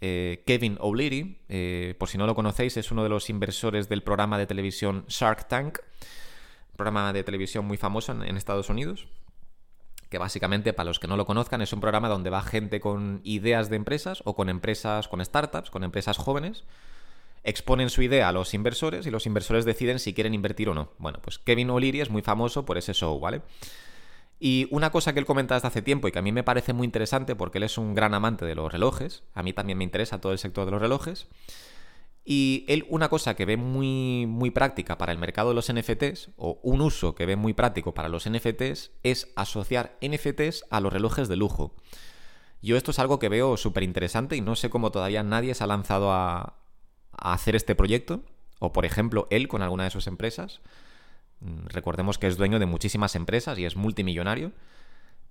eh, 0.01 0.43
Kevin 0.45 0.77
O'Leary, 0.79 1.37
eh, 1.47 1.95
por 1.99 2.09
si 2.09 2.17
no 2.17 2.25
lo 2.25 2.35
conocéis, 2.35 2.75
es 2.77 2.91
uno 2.91 3.03
de 3.03 3.09
los 3.09 3.29
inversores 3.29 3.87
del 3.87 4.01
programa 4.01 4.37
de 4.37 4.47
televisión 4.47 5.05
Shark 5.07 5.47
Tank 5.47 5.79
programa 6.79 7.13
de 7.13 7.23
televisión 7.23 7.65
muy 7.65 7.77
famoso 7.77 8.11
en, 8.11 8.37
Estados 8.37 8.69
Unidos, 8.69 9.07
que 10.09 10.17
básicamente, 10.17 10.73
para 10.73 10.87
los 10.87 10.99
que 10.99 11.07
no 11.07 11.17
lo 11.17 11.25
conozcan, 11.25 11.61
es 11.61 11.73
un 11.73 11.81
programa 11.81 12.07
donde 12.07 12.29
va 12.29 12.41
gente 12.41 12.79
con 12.79 13.21
ideas 13.23 13.69
de 13.69 13.75
empresas 13.75 14.23
o 14.25 14.33
con 14.33 14.49
empresas, 14.49 15.07
con 15.07 15.23
startups, 15.23 15.69
con 15.69 15.83
empresas 15.83 16.17
jóvenes, 16.17 16.63
exponen 17.43 17.89
su 17.89 18.01
idea 18.01 18.29
a 18.29 18.31
los 18.31 18.53
inversores 18.53 19.05
y 19.05 19.11
los 19.11 19.25
inversores 19.25 19.65
deciden 19.65 19.99
si 19.99 20.13
quieren 20.13 20.33
invertir 20.33 20.69
o 20.69 20.73
no. 20.73 20.93
Bueno, 20.97 21.19
pues 21.21 21.37
Kevin 21.37 21.69
O'Leary 21.69 22.01
es 22.01 22.09
muy 22.09 22.21
famoso 22.21 22.65
por 22.65 22.77
ese 22.77 22.93
show, 22.93 23.19
¿vale? 23.19 23.41
Y 24.39 24.67
una 24.71 24.89
cosa 24.89 25.11
que 25.11 25.19
él 25.19 25.25
comenta 25.25 25.55
desde 25.55 25.67
hace 25.67 25.81
tiempo 25.81 26.07
y 26.07 26.13
que 26.13 26.19
a 26.19 26.21
mí 26.21 26.31
me 26.31 26.43
parece 26.43 26.71
muy 26.71 26.85
interesante 26.85 27.35
porque 27.35 27.57
él 27.57 27.65
es 27.65 27.77
un 27.77 27.93
gran 27.93 28.13
amante 28.13 28.45
de 28.45 28.55
los 28.55 28.71
relojes, 28.71 29.23
a 29.33 29.43
mí 29.43 29.51
también 29.51 29.77
me 29.77 29.83
interesa 29.83 30.21
todo 30.21 30.31
el 30.31 30.39
sector 30.39 30.63
de 30.63 30.71
los 30.71 30.81
relojes, 30.81 31.27
y 32.25 32.65
él 32.67 32.85
una 32.89 33.09
cosa 33.09 33.35
que 33.35 33.45
ve 33.45 33.57
muy, 33.57 34.25
muy 34.27 34.51
práctica 34.51 34.97
para 34.97 35.11
el 35.11 35.17
mercado 35.17 35.49
de 35.49 35.55
los 35.55 35.71
NFTs, 35.71 36.31
o 36.37 36.59
un 36.63 36.81
uso 36.81 37.15
que 37.15 37.25
ve 37.25 37.35
muy 37.35 37.53
práctico 37.53 37.93
para 37.93 38.09
los 38.09 38.29
NFTs, 38.29 38.91
es 39.03 39.31
asociar 39.35 39.97
NFTs 40.01 40.65
a 40.69 40.79
los 40.79 40.93
relojes 40.93 41.27
de 41.27 41.35
lujo. 41.35 41.75
Yo 42.61 42.77
esto 42.77 42.91
es 42.91 42.99
algo 42.99 43.19
que 43.19 43.29
veo 43.29 43.57
súper 43.57 43.83
interesante 43.83 44.35
y 44.35 44.41
no 44.41 44.55
sé 44.55 44.69
cómo 44.69 44.91
todavía 44.91 45.23
nadie 45.23 45.55
se 45.55 45.63
ha 45.63 45.67
lanzado 45.67 46.11
a, 46.11 46.57
a 47.11 47.33
hacer 47.33 47.55
este 47.55 47.75
proyecto, 47.75 48.23
o 48.59 48.73
por 48.73 48.85
ejemplo 48.85 49.27
él 49.31 49.47
con 49.47 49.61
alguna 49.61 49.85
de 49.85 49.91
sus 49.91 50.07
empresas. 50.07 50.61
Mm, 51.39 51.67
recordemos 51.67 52.17
que 52.17 52.27
es 52.27 52.37
dueño 52.37 52.59
de 52.59 52.65
muchísimas 52.65 53.15
empresas 53.15 53.57
y 53.57 53.65
es 53.65 53.75
multimillonario. 53.75 54.51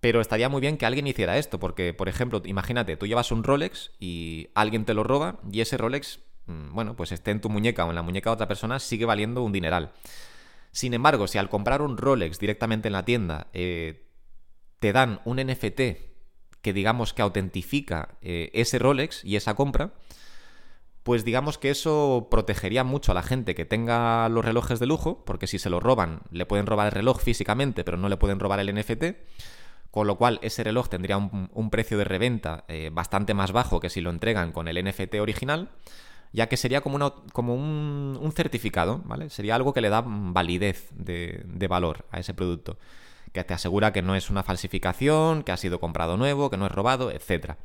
Pero 0.01 0.21
estaría 0.21 0.49
muy 0.49 0.61
bien 0.61 0.77
que 0.77 0.87
alguien 0.87 1.09
hiciera 1.09 1.39
esto, 1.39 1.59
porque, 1.59 1.93
por 1.93 2.09
ejemplo, 2.09 2.41
imagínate, 2.45 2.97
tú 2.97 3.07
llevas 3.07 3.33
un 3.33 3.43
Rolex 3.43 3.91
y 3.99 4.49
alguien 4.55 4.85
te 4.85 4.95
lo 4.95 5.03
roba 5.03 5.41
y 5.51 5.61
ese 5.61 5.77
Rolex, 5.77 6.21
bueno, 6.49 6.97
pues 6.97 7.13
esté 7.13 7.31
en 7.31 7.41
tu 7.41 7.49
muñeca 7.49 7.85
o 7.85 7.91
en 7.91 7.95
la 7.95 8.03
muñeca 8.03 8.31
de 8.31 8.35
otra 8.35 8.49
persona, 8.49 8.79
sigue 8.79 9.05
valiendo 9.05 9.43
un 9.43 9.53
dineral. 9.53 9.93
Sin 10.73 10.95
embargo, 10.95 11.27
si 11.27 11.39
al 11.39 11.49
comprar 11.49 11.83
un 11.83 11.97
Rolex 11.97 12.39
directamente 12.39 12.89
en 12.89 12.93
la 12.93 13.05
tienda 13.05 13.49
eh, 13.53 14.07
te 14.79 14.93
dan 14.93 15.21
un 15.25 15.39
NFT 15.39 15.81
que 16.61 16.73
digamos 16.73 17.15
que 17.15 17.23
autentifica 17.23 18.19
eh, 18.21 18.51
ese 18.53 18.79
Rolex 18.79 19.25
y 19.25 19.37
esa 19.37 19.55
compra, 19.55 19.93
pues 21.03 21.25
digamos 21.25 21.57
que 21.57 21.71
eso 21.71 22.29
protegería 22.31 22.85
mucho 22.85 23.13
a 23.13 23.15
la 23.15 23.23
gente 23.23 23.55
que 23.55 23.65
tenga 23.65 24.29
los 24.29 24.45
relojes 24.45 24.79
de 24.79 24.87
lujo, 24.87 25.25
porque 25.25 25.47
si 25.47 25.59
se 25.59 25.71
lo 25.71 25.81
roban, 25.81 26.21
le 26.31 26.47
pueden 26.47 26.67
robar 26.67 26.87
el 26.87 26.93
reloj 26.93 27.21
físicamente, 27.21 27.85
pero 27.85 27.97
no 27.97 28.09
le 28.09 28.17
pueden 28.17 28.41
robar 28.41 28.61
el 28.61 28.75
NFT, 28.75 29.05
con 29.91 30.07
lo 30.07 30.17
cual 30.17 30.39
ese 30.43 30.65
reloj 30.65 30.89
tendría 30.89 31.17
un, 31.17 31.71
precio 31.71 31.97
de 31.97 32.05
reventa 32.05 32.65
eh, 32.69 32.91
bastante 32.93 33.33
más 33.33 33.53
bajo 33.53 33.81
que 33.81 33.89
si 33.89 34.01
lo 34.01 34.11
entregan 34.11 34.53
con 34.53 34.69
el 34.69 34.85
NFT 34.85 35.15
original, 35.15 35.71
ya 36.33 36.49
que 36.49 36.57
sería 36.57 36.81
como, 36.81 37.25
como 37.33 37.55
un, 37.55 38.33
certificado, 38.35 39.03
¿vale? 39.05 39.31
Sería 39.31 39.55
algo 39.55 39.73
que 39.73 39.81
le 39.81 39.89
da 39.89 40.05
validez 40.07 40.89
de, 40.95 41.43
de 41.47 41.69
valor 41.69 42.07
a 42.11 42.21
ese 42.21 42.35
producto, 42.35 42.79
que 43.33 43.45
te 43.45 43.55
asegura 43.55 43.93
que 43.93 44.03
no 44.03 44.15
es 44.15 44.31
una 44.31 44.43
falsificación, 44.43 45.43
que 45.43 45.53
ha 45.53 45.57
sido 45.57 45.81
comprado 45.81 46.17
nuevo, 46.17 46.51
que 46.51 46.57
no 46.57 46.67
es 46.67 46.73
robado, 46.73 47.11
etcétera. 47.11 47.59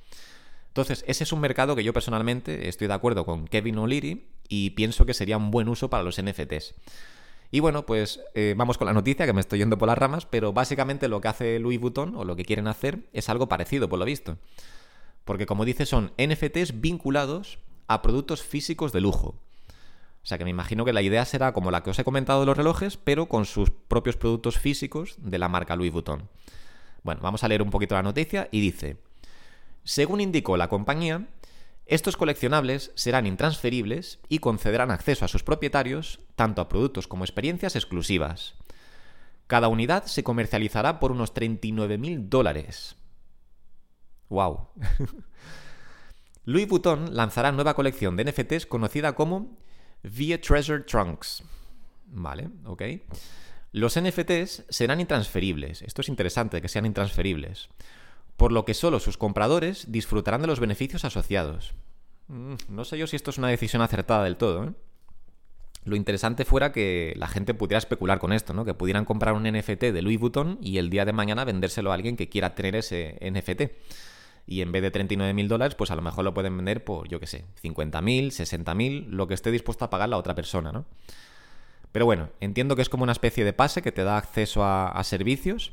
Entonces, 0.73 1.05
ese 1.07 1.23
es 1.23 1.31
un 1.31 1.39
mercado 1.39 1.75
que 1.75 1.83
yo 1.83 1.93
personalmente 1.93 2.67
estoy 2.67 2.87
de 2.87 2.95
acuerdo 2.95 3.25
con 3.25 3.47
Kevin 3.47 3.77
O'Leary 3.77 4.25
y 4.49 4.71
pienso 4.71 5.05
que 5.05 5.13
sería 5.13 5.37
un 5.37 5.51
buen 5.51 5.69
uso 5.69 5.89
para 5.89 6.01
los 6.01 6.19
NFTs. 6.19 6.73
Y 7.51 7.59
bueno, 7.59 7.85
pues 7.85 8.19
eh, 8.33 8.55
vamos 8.57 8.79
con 8.79 8.87
la 8.87 8.93
noticia, 8.93 9.27
que 9.27 9.33
me 9.33 9.41
estoy 9.41 9.59
yendo 9.59 9.77
por 9.77 9.87
las 9.87 9.97
ramas, 9.99 10.25
pero 10.25 10.53
básicamente 10.53 11.07
lo 11.07 11.21
que 11.21 11.27
hace 11.27 11.59
Louis 11.59 11.79
Vuitton, 11.79 12.15
o 12.15 12.25
lo 12.25 12.35
que 12.35 12.43
quieren 12.43 12.65
hacer, 12.65 13.01
es 13.13 13.29
algo 13.29 13.47
parecido, 13.47 13.87
por 13.87 13.99
lo 13.99 14.05
visto. 14.05 14.39
Porque 15.23 15.45
como 15.45 15.63
dice, 15.63 15.85
son 15.85 16.13
NFTs 16.17 16.81
vinculados 16.81 17.59
a 17.87 18.01
productos 18.01 18.41
físicos 18.43 18.91
de 18.91 19.01
lujo. 19.01 19.35
O 20.23 20.25
sea 20.25 20.37
que 20.37 20.45
me 20.45 20.49
imagino 20.49 20.85
que 20.85 20.93
la 20.93 21.01
idea 21.01 21.25
será 21.25 21.51
como 21.51 21.69
la 21.69 21.83
que 21.83 21.89
os 21.89 21.99
he 21.99 22.03
comentado 22.03 22.39
de 22.39 22.45
los 22.45 22.57
relojes, 22.57 22.97
pero 22.97 23.27
con 23.27 23.45
sus 23.45 23.69
propios 23.69 24.15
productos 24.15 24.57
físicos 24.57 25.15
de 25.17 25.37
la 25.37 25.49
marca 25.49 25.75
Louis 25.75 25.91
Vuitton. 25.91 26.29
Bueno, 27.03 27.21
vamos 27.21 27.43
a 27.43 27.47
leer 27.49 27.61
un 27.61 27.69
poquito 27.69 27.95
la 27.95 28.03
noticia 28.03 28.47
y 28.51 28.61
dice... 28.61 28.97
Según 29.85 30.21
indicó 30.21 30.55
la 30.55 30.69
compañía, 30.69 31.27
estos 31.85 32.15
coleccionables 32.15 32.91
serán 32.95 33.27
intransferibles 33.27 34.19
y 34.29 34.39
concederán 34.39 34.91
acceso 34.91 35.25
a 35.25 35.27
sus 35.27 35.43
propietarios 35.43 36.21
tanto 36.35 36.61
a 36.61 36.69
productos 36.69 37.07
como 37.07 37.25
experiencias 37.25 37.75
exclusivas. 37.75 38.55
Cada 39.47 39.67
unidad 39.67 40.05
se 40.05 40.23
comercializará 40.23 41.01
por 41.01 41.11
unos 41.11 41.33
39.000 41.33 42.29
dólares. 42.29 42.95
¡Wow! 44.29 44.69
Louis 46.45 46.67
Vuitton 46.67 47.15
lanzará 47.15 47.51
nueva 47.51 47.73
colección 47.73 48.17
de 48.17 48.25
NFTs 48.25 48.65
conocida 48.65 49.15
como 49.15 49.57
Via 50.03 50.39
Treasure 50.39 50.83
Trunks. 50.83 51.43
Vale, 52.07 52.49
ok. 52.65 52.83
Los 53.71 53.99
NFTs 53.99 54.65
serán 54.69 54.99
intransferibles. 54.99 55.81
Esto 55.81 56.01
es 56.01 56.09
interesante, 56.09 56.61
que 56.61 56.67
sean 56.67 56.85
intransferibles 56.85 57.69
por 58.37 58.51
lo 58.51 58.65
que 58.65 58.73
solo 58.73 58.99
sus 58.99 59.17
compradores 59.17 59.91
disfrutarán 59.91 60.41
de 60.41 60.47
los 60.47 60.59
beneficios 60.59 61.05
asociados. 61.05 61.73
Mm, 62.27 62.55
no 62.69 62.85
sé 62.85 62.97
yo 62.97 63.07
si 63.07 63.15
esto 63.15 63.31
es 63.31 63.37
una 63.37 63.49
decisión 63.49 63.81
acertada 63.81 64.23
del 64.23 64.37
todo. 64.37 64.65
¿eh? 64.65 64.71
Lo 65.85 65.95
interesante 65.95 66.45
fuera 66.45 66.71
que 66.71 67.13
la 67.17 67.27
gente 67.27 67.53
pudiera 67.53 67.77
especular 67.77 68.19
con 68.19 68.33
esto, 68.33 68.53
¿no? 68.53 68.63
Que 68.65 68.73
pudieran 68.73 69.05
comprar 69.05 69.33
un 69.33 69.43
NFT 69.43 69.83
de 69.91 70.01
Louis 70.01 70.19
Vuitton 70.19 70.57
y 70.61 70.77
el 70.77 70.89
día 70.89 71.05
de 71.05 71.13
mañana 71.13 71.43
vendérselo 71.43 71.91
a 71.91 71.95
alguien 71.95 72.15
que 72.15 72.29
quiera 72.29 72.55
tener 72.55 72.75
ese 72.75 73.19
NFT. 73.21 73.71
Y 74.45 74.61
en 74.61 74.71
vez 74.71 74.81
de 74.81 74.91
39.000 74.91 75.47
dólares, 75.47 75.75
pues 75.75 75.91
a 75.91 75.95
lo 75.95 76.01
mejor 76.01 76.25
lo 76.25 76.33
pueden 76.33 76.55
vender 76.57 76.83
por, 76.83 77.07
yo 77.07 77.19
qué 77.19 77.27
sé, 77.27 77.45
50.000, 77.63 78.27
60.000, 78.27 79.07
lo 79.07 79.27
que 79.27 79.33
esté 79.33 79.51
dispuesto 79.51 79.85
a 79.85 79.89
pagar 79.89 80.09
la 80.09 80.17
otra 80.17 80.35
persona, 80.35 80.71
¿no? 80.71 80.85
Pero 81.91 82.05
bueno, 82.05 82.29
entiendo 82.39 82.75
que 82.75 82.81
es 82.81 82.89
como 82.89 83.03
una 83.03 83.11
especie 83.11 83.45
de 83.45 83.53
pase 83.53 83.81
que 83.81 83.91
te 83.91 84.03
da 84.03 84.17
acceso 84.17 84.65
a 84.65 85.01
servicios 85.03 85.71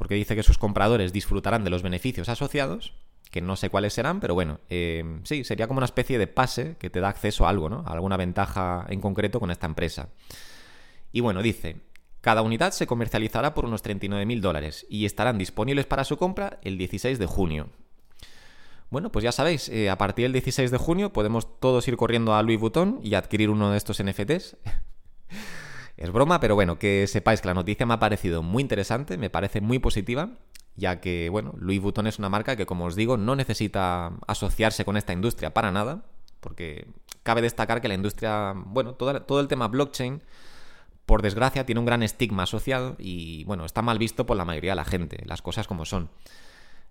porque 0.00 0.14
dice 0.14 0.34
que 0.34 0.42
sus 0.42 0.56
compradores 0.56 1.12
disfrutarán 1.12 1.62
de 1.62 1.68
los 1.68 1.82
beneficios 1.82 2.30
asociados, 2.30 2.94
que 3.30 3.42
no 3.42 3.54
sé 3.54 3.68
cuáles 3.68 3.92
serán, 3.92 4.18
pero 4.18 4.32
bueno, 4.32 4.58
eh, 4.70 5.04
sí, 5.24 5.44
sería 5.44 5.68
como 5.68 5.76
una 5.76 5.84
especie 5.84 6.18
de 6.18 6.26
pase 6.26 6.78
que 6.78 6.88
te 6.88 7.00
da 7.00 7.10
acceso 7.10 7.44
a 7.44 7.50
algo, 7.50 7.68
¿no? 7.68 7.84
A 7.86 7.92
alguna 7.92 8.16
ventaja 8.16 8.86
en 8.88 9.02
concreto 9.02 9.40
con 9.40 9.50
esta 9.50 9.66
empresa. 9.66 10.08
Y 11.12 11.20
bueno, 11.20 11.42
dice, 11.42 11.82
cada 12.20 12.42
unidad 12.42 12.72
se 12.72 12.86
comercializará 12.86 13.54
por 13.54 13.64
unos 13.64 13.82
39.000 13.82 14.40
dólares 14.40 14.86
y 14.88 15.06
estarán 15.06 15.38
disponibles 15.38 15.86
para 15.86 16.04
su 16.04 16.16
compra 16.16 16.58
el 16.62 16.76
16 16.76 17.18
de 17.18 17.26
junio. 17.26 17.68
Bueno, 18.90 19.12
pues 19.12 19.22
ya 19.22 19.32
sabéis, 19.32 19.68
eh, 19.68 19.88
a 19.88 19.96
partir 19.96 20.24
del 20.24 20.32
16 20.32 20.70
de 20.70 20.76
junio 20.76 21.12
podemos 21.12 21.60
todos 21.60 21.86
ir 21.86 21.96
corriendo 21.96 22.34
a 22.34 22.42
Louis 22.42 22.58
Vuitton 22.58 22.98
y 23.02 23.14
adquirir 23.14 23.48
uno 23.48 23.70
de 23.70 23.78
estos 23.78 24.02
NFTs. 24.02 24.56
Es 25.96 26.10
broma, 26.10 26.40
pero 26.40 26.54
bueno, 26.54 26.78
que 26.78 27.06
sepáis 27.06 27.42
que 27.42 27.48
la 27.48 27.52
noticia 27.52 27.84
me 27.84 27.92
ha 27.92 27.98
parecido 27.98 28.42
muy 28.42 28.62
interesante, 28.62 29.18
me 29.18 29.28
parece 29.28 29.60
muy 29.60 29.78
positiva, 29.78 30.30
ya 30.74 30.98
que, 30.98 31.28
bueno, 31.28 31.52
Louis 31.58 31.78
Vuitton 31.78 32.06
es 32.06 32.18
una 32.18 32.30
marca 32.30 32.56
que, 32.56 32.64
como 32.64 32.86
os 32.86 32.96
digo, 32.96 33.18
no 33.18 33.36
necesita 33.36 34.12
asociarse 34.26 34.86
con 34.86 34.96
esta 34.96 35.12
industria 35.12 35.52
para 35.52 35.70
nada, 35.70 36.02
porque 36.40 36.86
cabe 37.22 37.42
destacar 37.42 37.82
que 37.82 37.88
la 37.88 37.94
industria, 37.94 38.54
bueno, 38.56 38.94
todo, 38.94 39.20
todo 39.20 39.40
el 39.40 39.48
tema 39.48 39.68
blockchain, 39.68 40.22
por 41.10 41.22
desgracia, 41.22 41.66
tiene 41.66 41.80
un 41.80 41.86
gran 41.86 42.04
estigma 42.04 42.44
asociado 42.44 42.94
y, 42.96 43.42
bueno, 43.42 43.64
está 43.64 43.82
mal 43.82 43.98
visto 43.98 44.26
por 44.26 44.36
la 44.36 44.44
mayoría 44.44 44.70
de 44.70 44.76
la 44.76 44.84
gente, 44.84 45.20
las 45.26 45.42
cosas 45.42 45.66
como 45.66 45.84
son. 45.84 46.08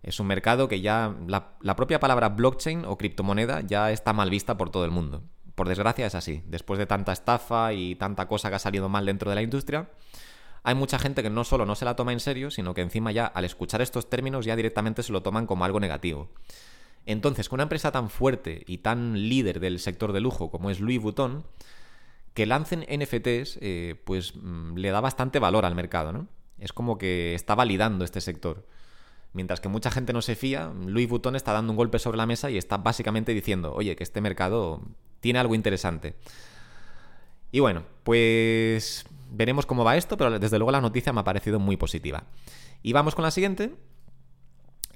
Es 0.03 0.19
un 0.19 0.27
mercado 0.27 0.67
que 0.67 0.81
ya 0.81 1.15
la, 1.25 1.53
la 1.61 1.77
propia 1.77 2.01
palabra 2.01 2.27
blockchain 2.27 2.83
o 2.83 2.97
criptomoneda 2.97 3.61
ya 3.61 3.93
está 3.93 4.11
mal 4.11 4.29
vista 4.29 4.57
por 4.57 4.71
todo 4.71 4.83
el 4.83 4.91
mundo. 4.91 5.23
Por 5.55 5.69
desgracia 5.69 6.05
es 6.05 6.15
así. 6.15 6.43
Después 6.47 6.77
de 6.79 6.85
tanta 6.85 7.13
estafa 7.13 7.71
y 7.71 7.95
tanta 7.95 8.27
cosa 8.27 8.49
que 8.49 8.57
ha 8.57 8.59
salido 8.59 8.89
mal 8.89 9.05
dentro 9.05 9.29
de 9.29 9.35
la 9.35 9.41
industria, 9.41 9.89
hay 10.63 10.75
mucha 10.75 10.99
gente 10.99 11.23
que 11.23 11.29
no 11.29 11.45
solo 11.45 11.65
no 11.65 11.75
se 11.75 11.85
la 11.85 11.95
toma 11.95 12.11
en 12.11 12.19
serio, 12.19 12.51
sino 12.51 12.73
que 12.73 12.81
encima 12.81 13.13
ya 13.13 13.25
al 13.25 13.45
escuchar 13.45 13.81
estos 13.81 14.09
términos 14.09 14.43
ya 14.43 14.57
directamente 14.57 15.01
se 15.01 15.13
lo 15.13 15.23
toman 15.23 15.47
como 15.47 15.63
algo 15.63 15.79
negativo. 15.79 16.27
Entonces, 17.05 17.47
con 17.47 17.55
una 17.55 17.63
empresa 17.63 17.93
tan 17.93 18.09
fuerte 18.09 18.65
y 18.67 18.79
tan 18.79 19.13
líder 19.29 19.61
del 19.61 19.79
sector 19.79 20.11
de 20.11 20.19
lujo 20.19 20.51
como 20.51 20.69
es 20.69 20.81
Louis 20.81 21.01
Vuitton, 21.01 21.45
que 22.39 22.45
lancen 22.45 22.85
NFTs, 22.89 23.59
eh, 23.59 24.01
pues 24.05 24.33
mm, 24.33 24.77
le 24.77 24.91
da 24.91 25.01
bastante 25.01 25.39
valor 25.39 25.65
al 25.65 25.75
mercado, 25.75 26.13
¿no? 26.13 26.29
Es 26.57 26.71
como 26.71 26.97
que 26.97 27.35
está 27.35 27.53
validando 27.53 28.05
este 28.05 28.21
sector. 28.21 28.65
Mientras 29.33 29.59
que 29.59 29.67
mucha 29.67 29.91
gente 29.91 30.13
no 30.13 30.21
se 30.21 30.37
fía, 30.37 30.71
Louis 30.85 31.09
Vuitton 31.09 31.35
está 31.35 31.51
dando 31.51 31.73
un 31.73 31.75
golpe 31.75 31.99
sobre 31.99 32.15
la 32.15 32.25
mesa 32.25 32.49
y 32.49 32.57
está 32.57 32.77
básicamente 32.77 33.33
diciendo, 33.33 33.73
oye, 33.73 33.97
que 33.97 34.03
este 34.05 34.21
mercado 34.21 34.81
tiene 35.19 35.39
algo 35.39 35.53
interesante. 35.53 36.15
Y 37.51 37.59
bueno, 37.59 37.83
pues 38.03 39.03
veremos 39.29 39.65
cómo 39.65 39.83
va 39.83 39.97
esto, 39.97 40.15
pero 40.15 40.39
desde 40.39 40.59
luego 40.59 40.71
la 40.71 40.79
noticia 40.79 41.11
me 41.11 41.19
ha 41.19 41.25
parecido 41.25 41.59
muy 41.59 41.75
positiva. 41.75 42.23
Y 42.81 42.93
vamos 42.93 43.15
con 43.15 43.23
la 43.23 43.31
siguiente. 43.31 43.75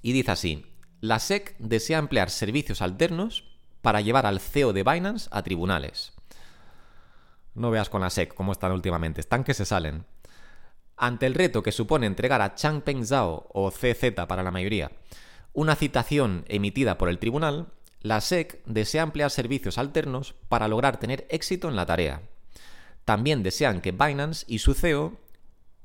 Y 0.01 0.13
dice 0.13 0.31
así, 0.31 0.65
la 1.01 1.19
SEC 1.19 1.57
desea 1.59 1.99
emplear 1.99 2.29
servicios 2.29 2.81
alternos 2.81 3.43
para 3.81 3.99
llevar 3.99 4.25
al 4.25 4.39
CEO 4.39 4.71
de 4.71 4.83
Binance 4.83 5.27
a 5.29 5.43
tribunales. 5.43 6.13
No 7.55 7.71
veas 7.71 7.89
con 7.89 8.01
la 8.01 8.09
SEC 8.09 8.33
cómo 8.33 8.51
están 8.51 8.71
últimamente, 8.71 9.21
están 9.21 9.43
que 9.43 9.53
se 9.53 9.65
salen. 9.65 10.05
Ante 10.97 11.25
el 11.25 11.35
reto 11.35 11.63
que 11.63 11.71
supone 11.71 12.05
entregar 12.05 12.41
a 12.41 12.55
Changpeng 12.55 13.05
Zhao, 13.05 13.47
o 13.53 13.71
CZ 13.71 14.25
para 14.27 14.43
la 14.43 14.51
mayoría, 14.51 14.91
una 15.53 15.75
citación 15.75 16.45
emitida 16.47 16.97
por 16.97 17.09
el 17.09 17.19
tribunal, 17.19 17.67
la 18.01 18.21
SEC 18.21 18.63
desea 18.65 19.03
emplear 19.03 19.31
servicios 19.31 19.77
alternos 19.77 20.35
para 20.49 20.67
lograr 20.67 20.97
tener 20.97 21.25
éxito 21.29 21.69
en 21.69 21.75
la 21.75 21.85
tarea. 21.85 22.21
También 23.05 23.43
desean 23.43 23.81
que 23.81 23.91
Binance 23.91 24.45
y 24.47 24.59
su 24.59 24.73
CEO 24.73 25.17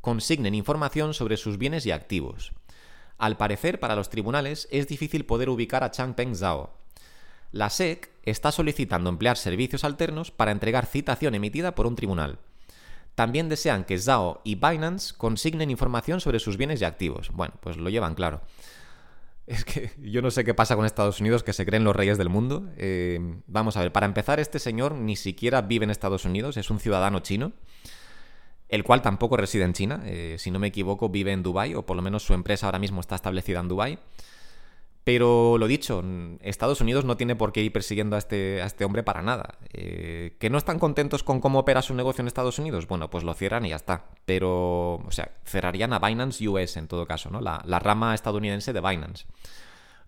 consignen 0.00 0.54
información 0.54 1.14
sobre 1.14 1.36
sus 1.36 1.58
bienes 1.58 1.84
y 1.86 1.90
activos. 1.90 2.52
Al 3.18 3.36
parecer, 3.36 3.80
para 3.80 3.96
los 3.96 4.10
tribunales 4.10 4.68
es 4.70 4.86
difícil 4.88 5.26
poder 5.26 5.48
ubicar 5.48 5.84
a 5.84 5.90
Changpeng 5.90 6.34
Zhao. 6.34 6.72
La 7.50 7.70
SEC 7.70 8.10
está 8.30 8.52
solicitando 8.52 9.10
emplear 9.10 9.36
servicios 9.36 9.84
alternos 9.84 10.30
para 10.30 10.52
entregar 10.52 10.86
citación 10.86 11.34
emitida 11.34 11.74
por 11.74 11.86
un 11.86 11.96
tribunal. 11.96 12.38
también 13.14 13.48
desean 13.48 13.84
que 13.84 13.98
Zao 13.98 14.40
y 14.44 14.54
Binance 14.54 15.12
consignen 15.16 15.72
información 15.72 16.20
sobre 16.20 16.38
sus 16.38 16.56
bienes 16.56 16.80
y 16.80 16.84
activos. 16.84 17.30
Bueno, 17.32 17.54
pues 17.60 17.76
lo 17.76 17.90
llevan 17.90 18.14
claro. 18.14 18.42
Es 19.48 19.64
que 19.64 19.90
yo 19.98 20.20
no 20.20 20.30
sé 20.30 20.44
qué 20.44 20.52
pasa 20.52 20.76
con 20.76 20.84
Estados 20.84 21.20
Unidos, 21.20 21.42
que 21.42 21.54
se 21.54 21.64
creen 21.64 21.82
los 21.82 21.96
reyes 21.96 22.18
del 22.18 22.28
mundo. 22.28 22.68
Eh, 22.76 23.18
vamos 23.46 23.76
a 23.76 23.80
ver, 23.80 23.92
para 23.92 24.06
empezar, 24.06 24.38
este 24.40 24.58
señor 24.58 24.94
ni 24.94 25.16
siquiera 25.16 25.62
vive 25.62 25.84
en 25.84 25.90
Estados 25.90 26.26
Unidos, 26.26 26.58
es 26.58 26.70
un 26.70 26.78
ciudadano 26.78 27.20
chino, 27.20 27.52
el 28.68 28.84
cual 28.84 29.00
tampoco 29.00 29.38
reside 29.38 29.64
en 29.64 29.72
China. 29.72 30.02
Eh, 30.04 30.36
si 30.38 30.50
no 30.50 30.58
me 30.58 30.66
equivoco, 30.66 31.08
vive 31.08 31.32
en 31.32 31.42
Dubái, 31.42 31.74
o 31.74 31.86
por 31.86 31.96
lo 31.96 32.02
menos 32.02 32.22
su 32.22 32.34
empresa 32.34 32.66
ahora 32.66 32.78
mismo 32.78 33.00
está 33.00 33.14
establecida 33.14 33.60
en 33.60 33.68
Dubái. 33.68 33.98
Pero 35.04 35.56
lo 35.56 35.66
dicho, 35.66 36.02
Estados 36.42 36.82
Unidos 36.82 37.06
no 37.06 37.16
tiene 37.16 37.34
por 37.34 37.52
qué 37.52 37.62
ir 37.62 37.72
persiguiendo 37.72 38.16
a 38.16 38.18
este, 38.18 38.60
a 38.60 38.66
este 38.66 38.84
hombre 38.84 39.02
para 39.02 39.22
nada. 39.22 39.54
Eh, 39.72 40.36
¿Que 40.38 40.50
no 40.50 40.58
están 40.58 40.78
contentos 40.78 41.22
con 41.22 41.40
cómo 41.40 41.60
opera 41.60 41.80
su 41.80 41.94
negocio 41.94 42.20
en 42.20 42.28
Estados 42.28 42.58
Unidos? 42.58 42.86
Bueno, 42.86 43.08
pues 43.08 43.24
lo 43.24 43.32
cierran 43.32 43.64
y 43.64 43.70
ya 43.70 43.76
está. 43.76 44.04
Pero, 44.26 44.96
o 44.96 45.10
sea, 45.10 45.30
cerrarían 45.44 45.94
a 45.94 45.98
Binance 45.98 46.46
US 46.46 46.76
en 46.76 46.88
todo 46.88 47.06
caso, 47.06 47.30
¿no? 47.30 47.40
La, 47.40 47.62
la 47.64 47.78
rama 47.78 48.14
estadounidense 48.14 48.74
de 48.74 48.80
Binance. 48.80 49.24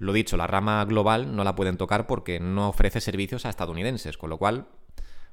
Lo 0.01 0.13
dicho, 0.13 0.37
la 0.37 0.47
rama 0.47 0.85
global 0.87 1.37
no 1.37 1.45
la 1.45 1.55
pueden 1.55 1.77
tocar 1.77 2.07
porque 2.07 2.41
no 2.41 2.69
ofrece 2.69 3.01
servicios 3.01 3.47
a 3.47 3.51
estadounidenses, 3.51 4.17
con 4.17 4.31
lo 4.31 4.39
cual, 4.39 4.67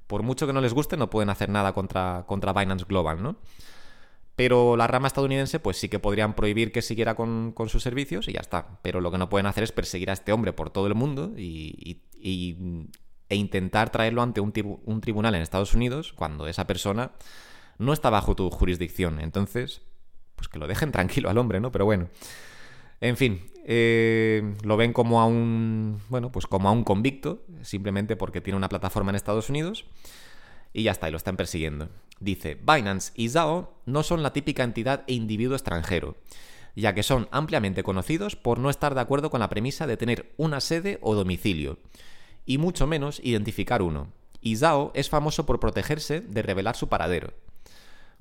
por 0.07 0.23
mucho 0.23 0.45
que 0.45 0.53
no 0.53 0.61
les 0.61 0.73
guste, 0.73 0.97
no 0.97 1.09
pueden 1.09 1.29
hacer 1.29 1.49
nada 1.49 1.73
contra, 1.73 2.25
contra 2.27 2.53
Binance 2.53 2.85
Global, 2.85 3.23
¿no? 3.23 3.37
Pero 4.37 4.77
la 4.77 4.85
rama 4.85 5.07
estadounidense, 5.07 5.59
pues 5.59 5.77
sí 5.77 5.89
que 5.89 5.97
podrían 5.97 6.35
prohibir 6.35 6.71
que 6.71 6.83
siguiera 6.83 7.15
con, 7.15 7.55
sus 7.69 7.81
servicios 7.81 8.27
y 8.27 8.33
ya 8.33 8.39
está. 8.39 8.79
Pero 8.83 9.01
lo 9.01 9.09
que 9.09 9.17
no 9.17 9.29
pueden 9.29 9.47
hacer 9.47 9.63
es 9.63 9.71
perseguir 9.71 10.11
a 10.11 10.13
este 10.13 10.31
hombre 10.31 10.53
por 10.53 10.69
todo 10.69 10.85
el 10.85 10.93
mundo 10.93 11.33
y, 11.35 12.03
e 12.21 13.35
intentar 13.35 13.89
traerlo 13.89 14.21
ante 14.21 14.39
un, 14.39 14.53
un, 14.85 15.01
tribunal 15.01 15.33
en 15.33 15.41
Estados 15.41 15.73
Unidos 15.73 16.13
cuando 16.13 16.45
esa 16.47 16.67
persona 16.67 17.13
no 17.79 17.93
está 17.93 18.11
bajo 18.11 18.35
tu 18.35 18.51
jurisdicción. 18.51 19.19
Entonces, 19.19 19.81
pues 20.35 20.47
que 20.47 20.59
lo 20.59 20.67
dejen 20.67 20.91
tranquilo 20.93 21.31
al 21.31 21.39
hombre, 21.39 21.59
¿no? 21.59 21.71
Pero 21.71 21.85
bueno. 21.85 22.07
En 23.01 23.17
fin, 23.17 23.41
eh, 23.65 24.55
lo 24.61 24.77
ven 24.77 24.93
como 24.93 25.19
a 25.19 25.25
un. 25.25 25.99
Bueno, 26.09 26.31
pues 26.31 26.45
como 26.45 26.69
a 26.69 26.71
un 26.71 26.83
convicto, 26.83 27.43
simplemente 27.63 28.15
porque 28.15 28.41
tiene 28.41 28.57
una 28.57 28.69
plataforma 28.69 29.09
en 29.09 29.15
Estados 29.15 29.49
Unidos 29.49 29.85
y 30.77 30.83
ya 30.83 30.91
está, 30.91 31.09
y 31.09 31.11
lo 31.11 31.17
están 31.17 31.37
persiguiendo. 31.37 31.89
Dice, 32.19 32.55
Binance 32.55 33.11
y 33.15 33.29
Zao 33.29 33.73
no 33.87 34.03
son 34.03 34.21
la 34.21 34.31
típica 34.31 34.63
entidad 34.63 35.03
e 35.07 35.15
individuo 35.15 35.55
extranjero, 35.55 36.17
ya 36.75 36.93
que 36.93 37.01
son 37.01 37.27
ampliamente 37.31 37.81
conocidos 37.81 38.35
por 38.35 38.59
no 38.59 38.69
estar 38.69 38.93
de 38.93 39.01
acuerdo 39.01 39.31
con 39.31 39.39
la 39.39 39.49
premisa 39.49 39.87
de 39.87 39.97
tener 39.97 40.31
una 40.37 40.61
sede 40.61 40.99
o 41.01 41.15
domicilio, 41.15 41.79
y 42.45 42.59
mucho 42.59 42.85
menos 42.85 43.19
identificar 43.23 43.81
uno. 43.81 44.13
Y 44.39 44.55
Zao 44.57 44.91
es 44.93 45.09
famoso 45.09 45.47
por 45.47 45.59
protegerse 45.59 46.21
de 46.21 46.43
revelar 46.43 46.75
su 46.75 46.89
paradero. 46.89 47.33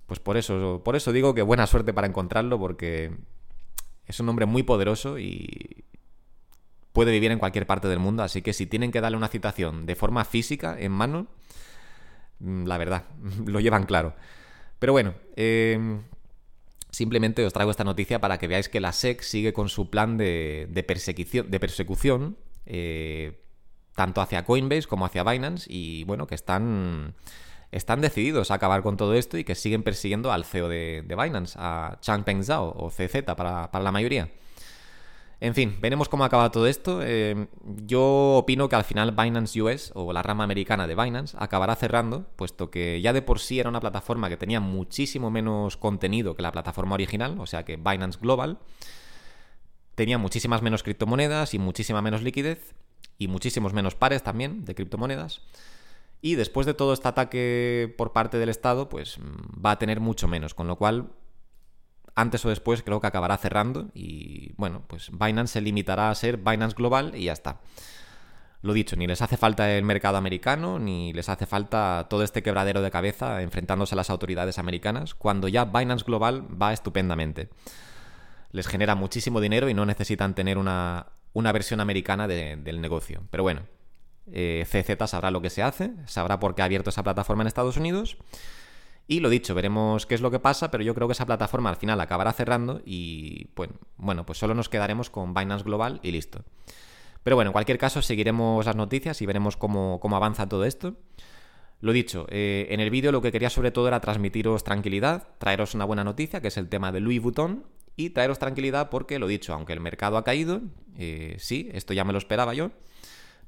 Pues 0.06 0.18
por 0.18 0.38
eso, 0.38 0.80
por 0.82 0.96
eso 0.96 1.12
digo 1.12 1.34
que 1.34 1.42
buena 1.42 1.66
suerte 1.66 1.92
para 1.92 2.06
encontrarlo, 2.06 2.58
porque 2.58 3.14
es 4.06 4.18
un 4.18 4.30
hombre 4.30 4.46
muy 4.46 4.62
poderoso 4.62 5.18
y 5.18 5.84
puede 6.92 7.12
vivir 7.12 7.32
en 7.32 7.38
cualquier 7.38 7.66
parte 7.66 7.86
del 7.86 7.98
mundo, 7.98 8.22
así 8.22 8.40
que 8.40 8.54
si 8.54 8.64
tienen 8.64 8.92
que 8.92 9.02
darle 9.02 9.18
una 9.18 9.28
citación 9.28 9.84
de 9.84 9.94
forma 9.94 10.24
física, 10.24 10.74
en 10.80 10.92
mano, 10.92 11.26
la 12.40 12.78
verdad, 12.78 13.04
lo 13.46 13.60
llevan 13.60 13.84
claro. 13.84 14.14
Pero 14.78 14.92
bueno, 14.92 15.14
em, 15.36 16.02
simplemente 16.90 17.44
os 17.44 17.52
traigo 17.52 17.70
esta 17.70 17.84
noticia 17.84 18.20
para 18.20 18.38
que 18.38 18.48
veáis 18.48 18.68
que 18.68 18.80
la 18.80 18.92
SEC 18.92 19.22
sigue 19.22 19.52
con 19.52 19.68
su 19.68 19.90
plan 19.90 20.16
de, 20.16 20.84
persecución, 20.86 21.50
de 21.50 21.60
persecución 21.60 22.36
eh, 22.66 23.42
tanto 23.94 24.20
hacia 24.20 24.44
Coinbase 24.44 24.86
como 24.86 25.06
hacia 25.06 25.24
Binance 25.24 25.66
y 25.68 26.04
bueno, 26.04 26.26
que 26.26 26.34
están, 26.34 27.14
están 27.72 28.00
decididos 28.00 28.50
a 28.50 28.54
acabar 28.54 28.82
con 28.82 28.96
todo 28.96 29.14
esto 29.14 29.38
y 29.38 29.44
que 29.44 29.54
siguen 29.54 29.82
persiguiendo 29.82 30.30
al 30.30 30.44
CEO 30.44 30.68
de, 30.68 31.02
Binance, 31.08 31.56
a 31.58 31.98
Changpeng 32.00 32.44
Zhao 32.44 32.74
o 32.76 32.90
CZ 32.90 33.22
para, 33.24 33.70
para 33.70 33.84
la 33.84 33.92
mayoría. 33.92 34.28
En 35.38 35.54
fin, 35.54 35.76
veremos 35.80 36.08
cómo 36.08 36.24
acaba 36.24 36.50
todo 36.50 36.66
esto. 36.66 37.00
Eh, 37.02 37.48
yo 37.84 38.36
opino 38.36 38.68
que 38.68 38.76
al 38.76 38.84
final 38.84 39.12
Binance 39.12 39.60
US 39.60 39.92
o 39.94 40.12
la 40.12 40.22
rama 40.22 40.44
americana 40.44 40.86
de 40.86 40.94
Binance 40.94 41.36
acabará 41.38 41.76
cerrando, 41.76 42.26
puesto 42.36 42.70
que 42.70 43.02
ya 43.02 43.12
de 43.12 43.20
por 43.20 43.38
sí 43.38 43.60
era 43.60 43.68
una 43.68 43.80
plataforma 43.80 44.30
que 44.30 44.38
tenía 44.38 44.60
muchísimo 44.60 45.30
menos 45.30 45.76
contenido 45.76 46.34
que 46.34 46.42
la 46.42 46.52
plataforma 46.52 46.94
original, 46.94 47.38
o 47.38 47.46
sea 47.46 47.64
que 47.64 47.76
Binance 47.76 48.18
Global 48.18 48.58
tenía 49.94 50.16
muchísimas 50.16 50.62
menos 50.62 50.82
criptomonedas 50.82 51.52
y 51.52 51.58
muchísima 51.58 52.00
menos 52.00 52.22
liquidez 52.22 52.74
y 53.18 53.28
muchísimos 53.28 53.74
menos 53.74 53.94
pares 53.94 54.22
también 54.22 54.64
de 54.64 54.74
criptomonedas. 54.74 55.42
Y 56.22 56.36
después 56.36 56.66
de 56.66 56.72
todo 56.72 56.94
este 56.94 57.08
ataque 57.08 57.94
por 57.98 58.12
parte 58.12 58.38
del 58.38 58.48
Estado, 58.48 58.88
pues 58.88 59.18
va 59.64 59.72
a 59.72 59.78
tener 59.78 60.00
mucho 60.00 60.28
menos, 60.28 60.54
con 60.54 60.66
lo 60.66 60.76
cual 60.76 61.10
antes 62.16 62.44
o 62.44 62.48
después 62.48 62.82
creo 62.82 63.00
que 63.00 63.06
acabará 63.06 63.36
cerrando 63.36 63.90
y 63.94 64.52
bueno, 64.56 64.82
pues 64.88 65.10
Binance 65.12 65.52
se 65.52 65.60
limitará 65.60 66.10
a 66.10 66.14
ser 66.14 66.38
Binance 66.38 66.74
Global 66.74 67.12
y 67.14 67.24
ya 67.24 67.34
está. 67.34 67.60
Lo 68.62 68.72
dicho, 68.72 68.96
ni 68.96 69.06
les 69.06 69.20
hace 69.20 69.36
falta 69.36 69.70
el 69.70 69.84
mercado 69.84 70.16
americano, 70.16 70.78
ni 70.78 71.12
les 71.12 71.28
hace 71.28 71.46
falta 71.46 72.06
todo 72.08 72.24
este 72.24 72.42
quebradero 72.42 72.80
de 72.80 72.90
cabeza 72.90 73.42
enfrentándose 73.42 73.94
a 73.94 73.96
las 73.96 74.08
autoridades 74.08 74.58
americanas, 74.58 75.14
cuando 75.14 75.46
ya 75.46 75.66
Binance 75.66 76.04
Global 76.04 76.46
va 76.60 76.72
estupendamente. 76.72 77.50
Les 78.50 78.66
genera 78.66 78.94
muchísimo 78.94 79.40
dinero 79.40 79.68
y 79.68 79.74
no 79.74 79.84
necesitan 79.84 80.34
tener 80.34 80.56
una, 80.56 81.12
versión 81.34 81.80
americana 81.80 82.26
del 82.26 82.80
negocio. 82.80 83.24
Pero 83.30 83.42
bueno, 83.42 83.60
eh, 84.32 84.64
CZ 84.66 85.06
sabrá 85.08 85.30
lo 85.30 85.42
que 85.42 85.50
se 85.50 85.62
hace, 85.62 85.92
sabrá 86.06 86.40
por 86.40 86.54
qué 86.54 86.62
ha 86.62 86.64
abierto 86.64 86.88
esa 86.88 87.02
plataforma 87.02 87.42
en 87.42 87.48
Estados 87.48 87.76
Unidos 87.76 88.16
y 89.08 89.20
lo 89.20 89.30
dicho, 89.30 89.54
veremos 89.54 90.04
qué 90.06 90.16
es 90.16 90.20
lo 90.20 90.30
que 90.30 90.40
pasa, 90.40 90.70
pero 90.70 90.82
yo 90.82 90.94
creo 90.94 91.06
que 91.06 91.12
esa 91.12 91.26
plataforma 91.26 91.70
al 91.70 91.76
final 91.76 92.00
acabará 92.00 92.32
cerrando 92.32 92.82
y 92.84 93.48
bueno, 93.96 94.26
pues 94.26 94.38
solo 94.38 94.54
nos 94.54 94.68
quedaremos 94.68 95.10
con 95.10 95.32
Binance 95.32 95.64
Global 95.64 96.00
y 96.02 96.10
listo. 96.10 96.44
Pero 97.22 97.36
bueno, 97.36 97.50
en 97.50 97.52
cualquier 97.52 97.78
caso 97.78 98.02
seguiremos 98.02 98.66
las 98.66 98.76
noticias 98.76 99.20
y 99.22 99.26
veremos 99.26 99.56
cómo, 99.56 100.00
avanza 100.12 100.48
todo 100.48 100.64
esto. 100.64 100.96
Lo 101.80 101.92
dicho, 101.92 102.26
eh, 102.30 102.66
en 102.70 102.80
el 102.80 102.90
vídeo 102.90 103.12
lo 103.12 103.20
que 103.20 103.32
quería 103.32 103.50
sobre 103.50 103.70
todo 103.70 103.86
era 103.86 104.00
transmitiros 104.00 104.64
tranquilidad, 104.64 105.28
traeros 105.38 105.74
una 105.74 105.84
buena 105.84 106.04
noticia, 106.04 106.40
que 106.40 106.48
es 106.48 106.56
el 106.56 106.68
tema 106.68 106.90
de 106.90 107.00
Louis 107.00 107.20
Vuitton, 107.20 107.66
y 107.96 108.10
traeros 108.10 108.38
tranquilidad 108.38 108.90
porque, 108.90 109.18
lo 109.18 109.26
dicho, 109.26 109.54
aunque 109.54 109.72
el 109.72 109.80
mercado 109.80 110.16
ha 110.16 110.24
caído, 110.24 110.62
eh, 110.96 111.36
sí, 111.38 111.70
esto 111.72 111.94
ya 111.94 112.04
me 112.04 112.12
lo 112.12 112.18
esperaba 112.18 112.54
yo, 112.54 112.70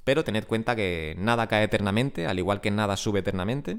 pero 0.05 0.25
tened 0.25 0.47
cuenta 0.47 0.75
que 0.75 1.15
nada 1.19 1.49
cae 1.49 1.65
eternamente, 1.65 2.27
al 2.27 2.39
igual 2.39 2.61
que 2.61 2.71
nada 2.71 2.97
sube 2.97 3.21
eternamente. 3.21 3.79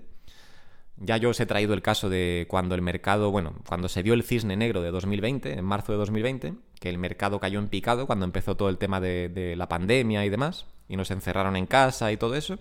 Ya 1.01 1.15
yo 1.15 1.29
os 1.29 1.39
he 1.39 1.45
traído 1.45 1.73
el 1.73 1.81
caso 1.81 2.09
de 2.09 2.45
cuando 2.49 2.75
el 2.75 2.81
mercado, 2.81 3.31
bueno, 3.31 3.55
cuando 3.65 3.88
se 3.88 4.03
dio 4.03 4.13
el 4.13 4.23
cisne 4.23 4.57
negro 4.57 4.81
de 4.81 4.91
2020, 4.91 5.53
en 5.53 5.63
marzo 5.63 5.93
de 5.93 5.97
2020, 5.97 6.55
que 6.77 6.89
el 6.89 6.97
mercado 6.97 7.39
cayó 7.39 7.59
en 7.59 7.69
picado 7.69 8.05
cuando 8.05 8.25
empezó 8.25 8.57
todo 8.57 8.67
el 8.67 8.77
tema 8.77 8.99
de, 8.99 9.53
la 9.55 9.69
pandemia 9.69 10.25
y 10.25 10.29
demás, 10.29 10.65
y 10.89 10.97
nos 10.97 11.09
encerraron 11.12 11.55
en 11.55 11.67
casa 11.67 12.12
y 12.12 12.17
todo 12.17 12.35
eso. 12.35 12.59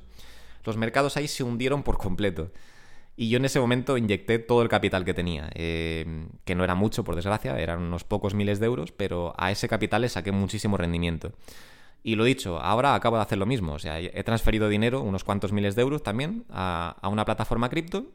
Los 0.65 0.77
mercados 0.77 1.17
ahí 1.17 1.27
se 1.27 1.43
hundieron 1.43 1.83
por 1.83 1.99
completo. 1.99 2.53
Y 3.17 3.29
yo 3.29 3.39
en 3.39 3.45
ese 3.45 3.59
momento 3.59 3.99
inyecté 3.99 4.39
todo 4.39 4.63
el 4.63 4.69
capital 4.69 5.05
que 5.05 5.15
tenía, 5.15 5.51
eh, 5.55 6.29
que 6.45 6.55
no 6.55 6.63
era 6.63 6.77
mucho, 6.77 7.03
por 7.03 7.17
desgracia, 7.17 7.59
eran 7.59 7.83
unos 7.83 8.05
pocos 8.05 8.35
miles 8.35 8.61
de 8.61 8.67
euros, 8.67 8.93
pero 8.93 9.35
a 9.37 9.51
ese 9.51 9.69
capital 9.69 10.03
le 10.03 10.09
saqué 10.09 10.31
muchísimo 10.31 10.77
rendimiento. 10.77 11.33
Y 12.05 12.15
lo 12.15 12.23
dicho, 12.23 12.61
ahora 12.61 12.95
acabo 12.95 13.17
de 13.17 13.23
hacer 13.23 13.39
lo 13.39 13.47
mismo, 13.47 13.73
o 13.73 13.79
sea, 13.81 13.99
he 13.99 14.23
transferido 14.23 14.69
dinero, 14.69 15.03
unos 15.03 15.25
cuantos 15.25 15.51
miles 15.51 15.75
de 15.75 15.83
euros 15.83 16.05
también, 16.05 16.45
a, 16.49 16.97
a 17.03 17.09
una 17.09 17.25
plataforma 17.25 17.69
cripto 17.69 18.07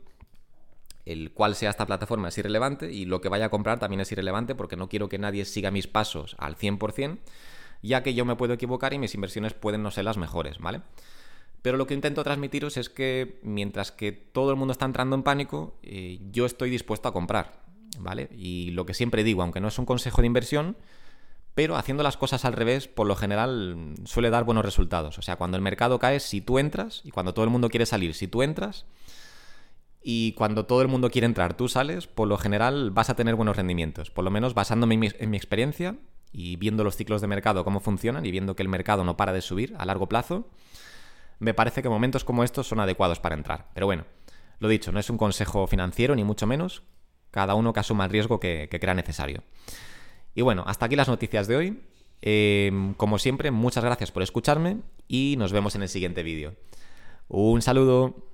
el 1.06 1.32
cual 1.32 1.56
sea 1.56 1.70
esta 1.70 1.86
plataforma 1.86 2.30
es 2.30 2.38
irrelevante 2.38 2.92
y 2.92 3.06
lo 3.06 3.22
que 3.22 3.30
vaya 3.30 3.46
a 3.46 3.50
comprar 3.50 3.80
también 3.80 4.02
es 4.02 4.12
irrelevante 4.12 4.56
porque 4.56 4.76
no 4.76 4.90
quiero 4.90 5.10
que 5.10 5.18
nadie 5.18 5.46
siga 5.46 5.72
mis 5.72 5.88
pasos 5.88 6.36
al 6.40 6.56
100%, 6.56 7.20
ya 7.82 8.04
que 8.04 8.14
yo 8.14 8.26
me 8.26 8.36
puedo 8.36 8.54
equivocar 8.54 8.94
y 8.94 9.00
mis 9.00 9.16
inversiones 9.16 9.54
pueden 9.54 9.84
no 9.84 9.92
ser 9.92 10.06
las 10.06 10.18
mejores, 10.18 10.60
¿vale? 10.60 10.82
Pero 11.62 11.78
lo 11.78 11.88
que 11.88 11.94
intento 11.94 12.24
transmitiros 12.24 12.78
es 12.78 12.90
que 12.90 13.40
mientras 13.42 13.92
que 13.92 14.12
todo 14.12 14.52
el 14.52 14.58
mundo 14.58 14.74
está 14.74 14.86
entrando 14.86 15.16
en 15.16 15.24
pánico, 15.24 15.78
eh, 15.82 16.20
yo 16.32 16.46
estoy 16.46 16.70
dispuesto 16.70 17.08
a 17.08 17.14
comprar, 17.14 17.64
¿vale? 18.00 18.30
Y 18.36 18.72
lo 18.72 18.86
que 18.86 18.94
siempre 18.94 19.24
digo, 19.24 19.42
aunque 19.42 19.62
no 19.62 19.70
es 19.70 19.80
un 19.80 19.86
consejo 19.86 20.22
de 20.22 20.28
inversión, 20.28 20.76
pero 21.56 21.78
haciendo 21.78 22.04
las 22.04 22.18
cosas 22.18 22.46
al 22.46 22.54
revés, 22.54 22.88
por 22.88 23.08
lo 23.08 23.16
general 23.16 23.96
suele 24.06 24.30
dar 24.30 24.44
buenos 24.44 24.66
resultados. 24.66 25.18
O 25.20 25.22
sea, 25.22 25.36
cuando 25.36 25.56
el 25.56 25.64
mercado 25.64 26.00
cae, 26.00 26.20
si 26.20 26.42
tú 26.42 26.60
entras, 26.60 27.02
y 27.04 27.12
cuando 27.12 27.34
todo 27.34 27.46
el 27.46 27.52
mundo 27.52 27.70
quiere 27.70 27.86
salir, 27.86 28.14
si 28.14 28.28
tú 28.28 28.42
entras, 28.42 28.86
y 30.04 30.34
cuando 30.34 30.66
todo 30.66 30.82
el 30.82 30.90
mundo 30.90 31.10
quiere 31.10 31.26
entrar, 31.26 31.56
tú 31.56 31.70
sales, 31.70 32.08
por 32.08 32.28
lo 32.28 32.38
general 32.38 32.92
vas 32.92 33.10
a 33.10 33.16
tener 33.16 33.36
buenos 33.36 33.56
rendimientos. 33.56 34.12
Por 34.12 34.26
lo 34.26 34.32
menos 34.32 34.54
basándome 34.54 34.96
en 34.96 35.30
mi, 35.30 35.38
experiencia 35.38 35.96
y 36.34 36.58
viendo 36.58 36.84
los 36.84 36.98
ciclos 36.98 37.22
de 37.22 37.28
mercado 37.28 37.64
cómo 37.64 37.80
funcionan 37.80 38.26
y 38.26 38.32
viendo 38.32 38.56
que 38.56 38.64
el 38.64 38.70
mercado 38.70 39.06
no 39.06 39.16
para 39.16 39.32
de 39.32 39.42
subir 39.42 39.74
a 39.78 39.86
largo 39.86 40.10
plazo, 40.10 40.50
me 41.40 41.54
parece 41.54 41.82
que 41.82 41.88
momentos 41.88 42.26
como 42.26 42.44
estos 42.44 42.68
son 42.68 42.82
adecuados 42.82 43.22
para 43.22 43.36
entrar. 43.36 43.70
Pero 43.74 43.86
bueno, 43.86 44.06
lo 44.60 44.68
dicho, 44.68 44.92
no 44.92 45.00
es 45.00 45.10
un 45.10 45.18
consejo 45.18 45.68
financiero 45.68 46.16
ni 46.16 46.26
mucho 46.26 46.48
menos, 46.48 46.84
cada 47.32 47.56
uno 47.56 47.72
que 47.72 47.80
asuma 47.80 48.04
el 48.04 48.12
riesgo 48.12 48.42
que, 48.42 48.68
crea 48.70 48.94
necesario. 48.94 49.42
Y 50.36 50.42
bueno, 50.42 50.66
hasta 50.68 50.86
aquí 50.86 50.98
las 50.98 51.08
noticias 51.08 51.48
de 51.48 51.56
hoy. 51.56 51.84
Em, 52.22 52.94
como 52.94 53.20
siempre, 53.20 53.52
muchas 53.52 53.84
gracias 53.84 54.12
por 54.12 54.24
escucharme 54.24 54.80
y 55.08 55.36
nos 55.38 55.54
vemos 55.54 55.76
en 55.76 55.84
el 55.84 55.90
siguiente 55.90 56.24
vídeo. 56.24 56.56
Un 57.30 57.62
saludo. 57.62 58.33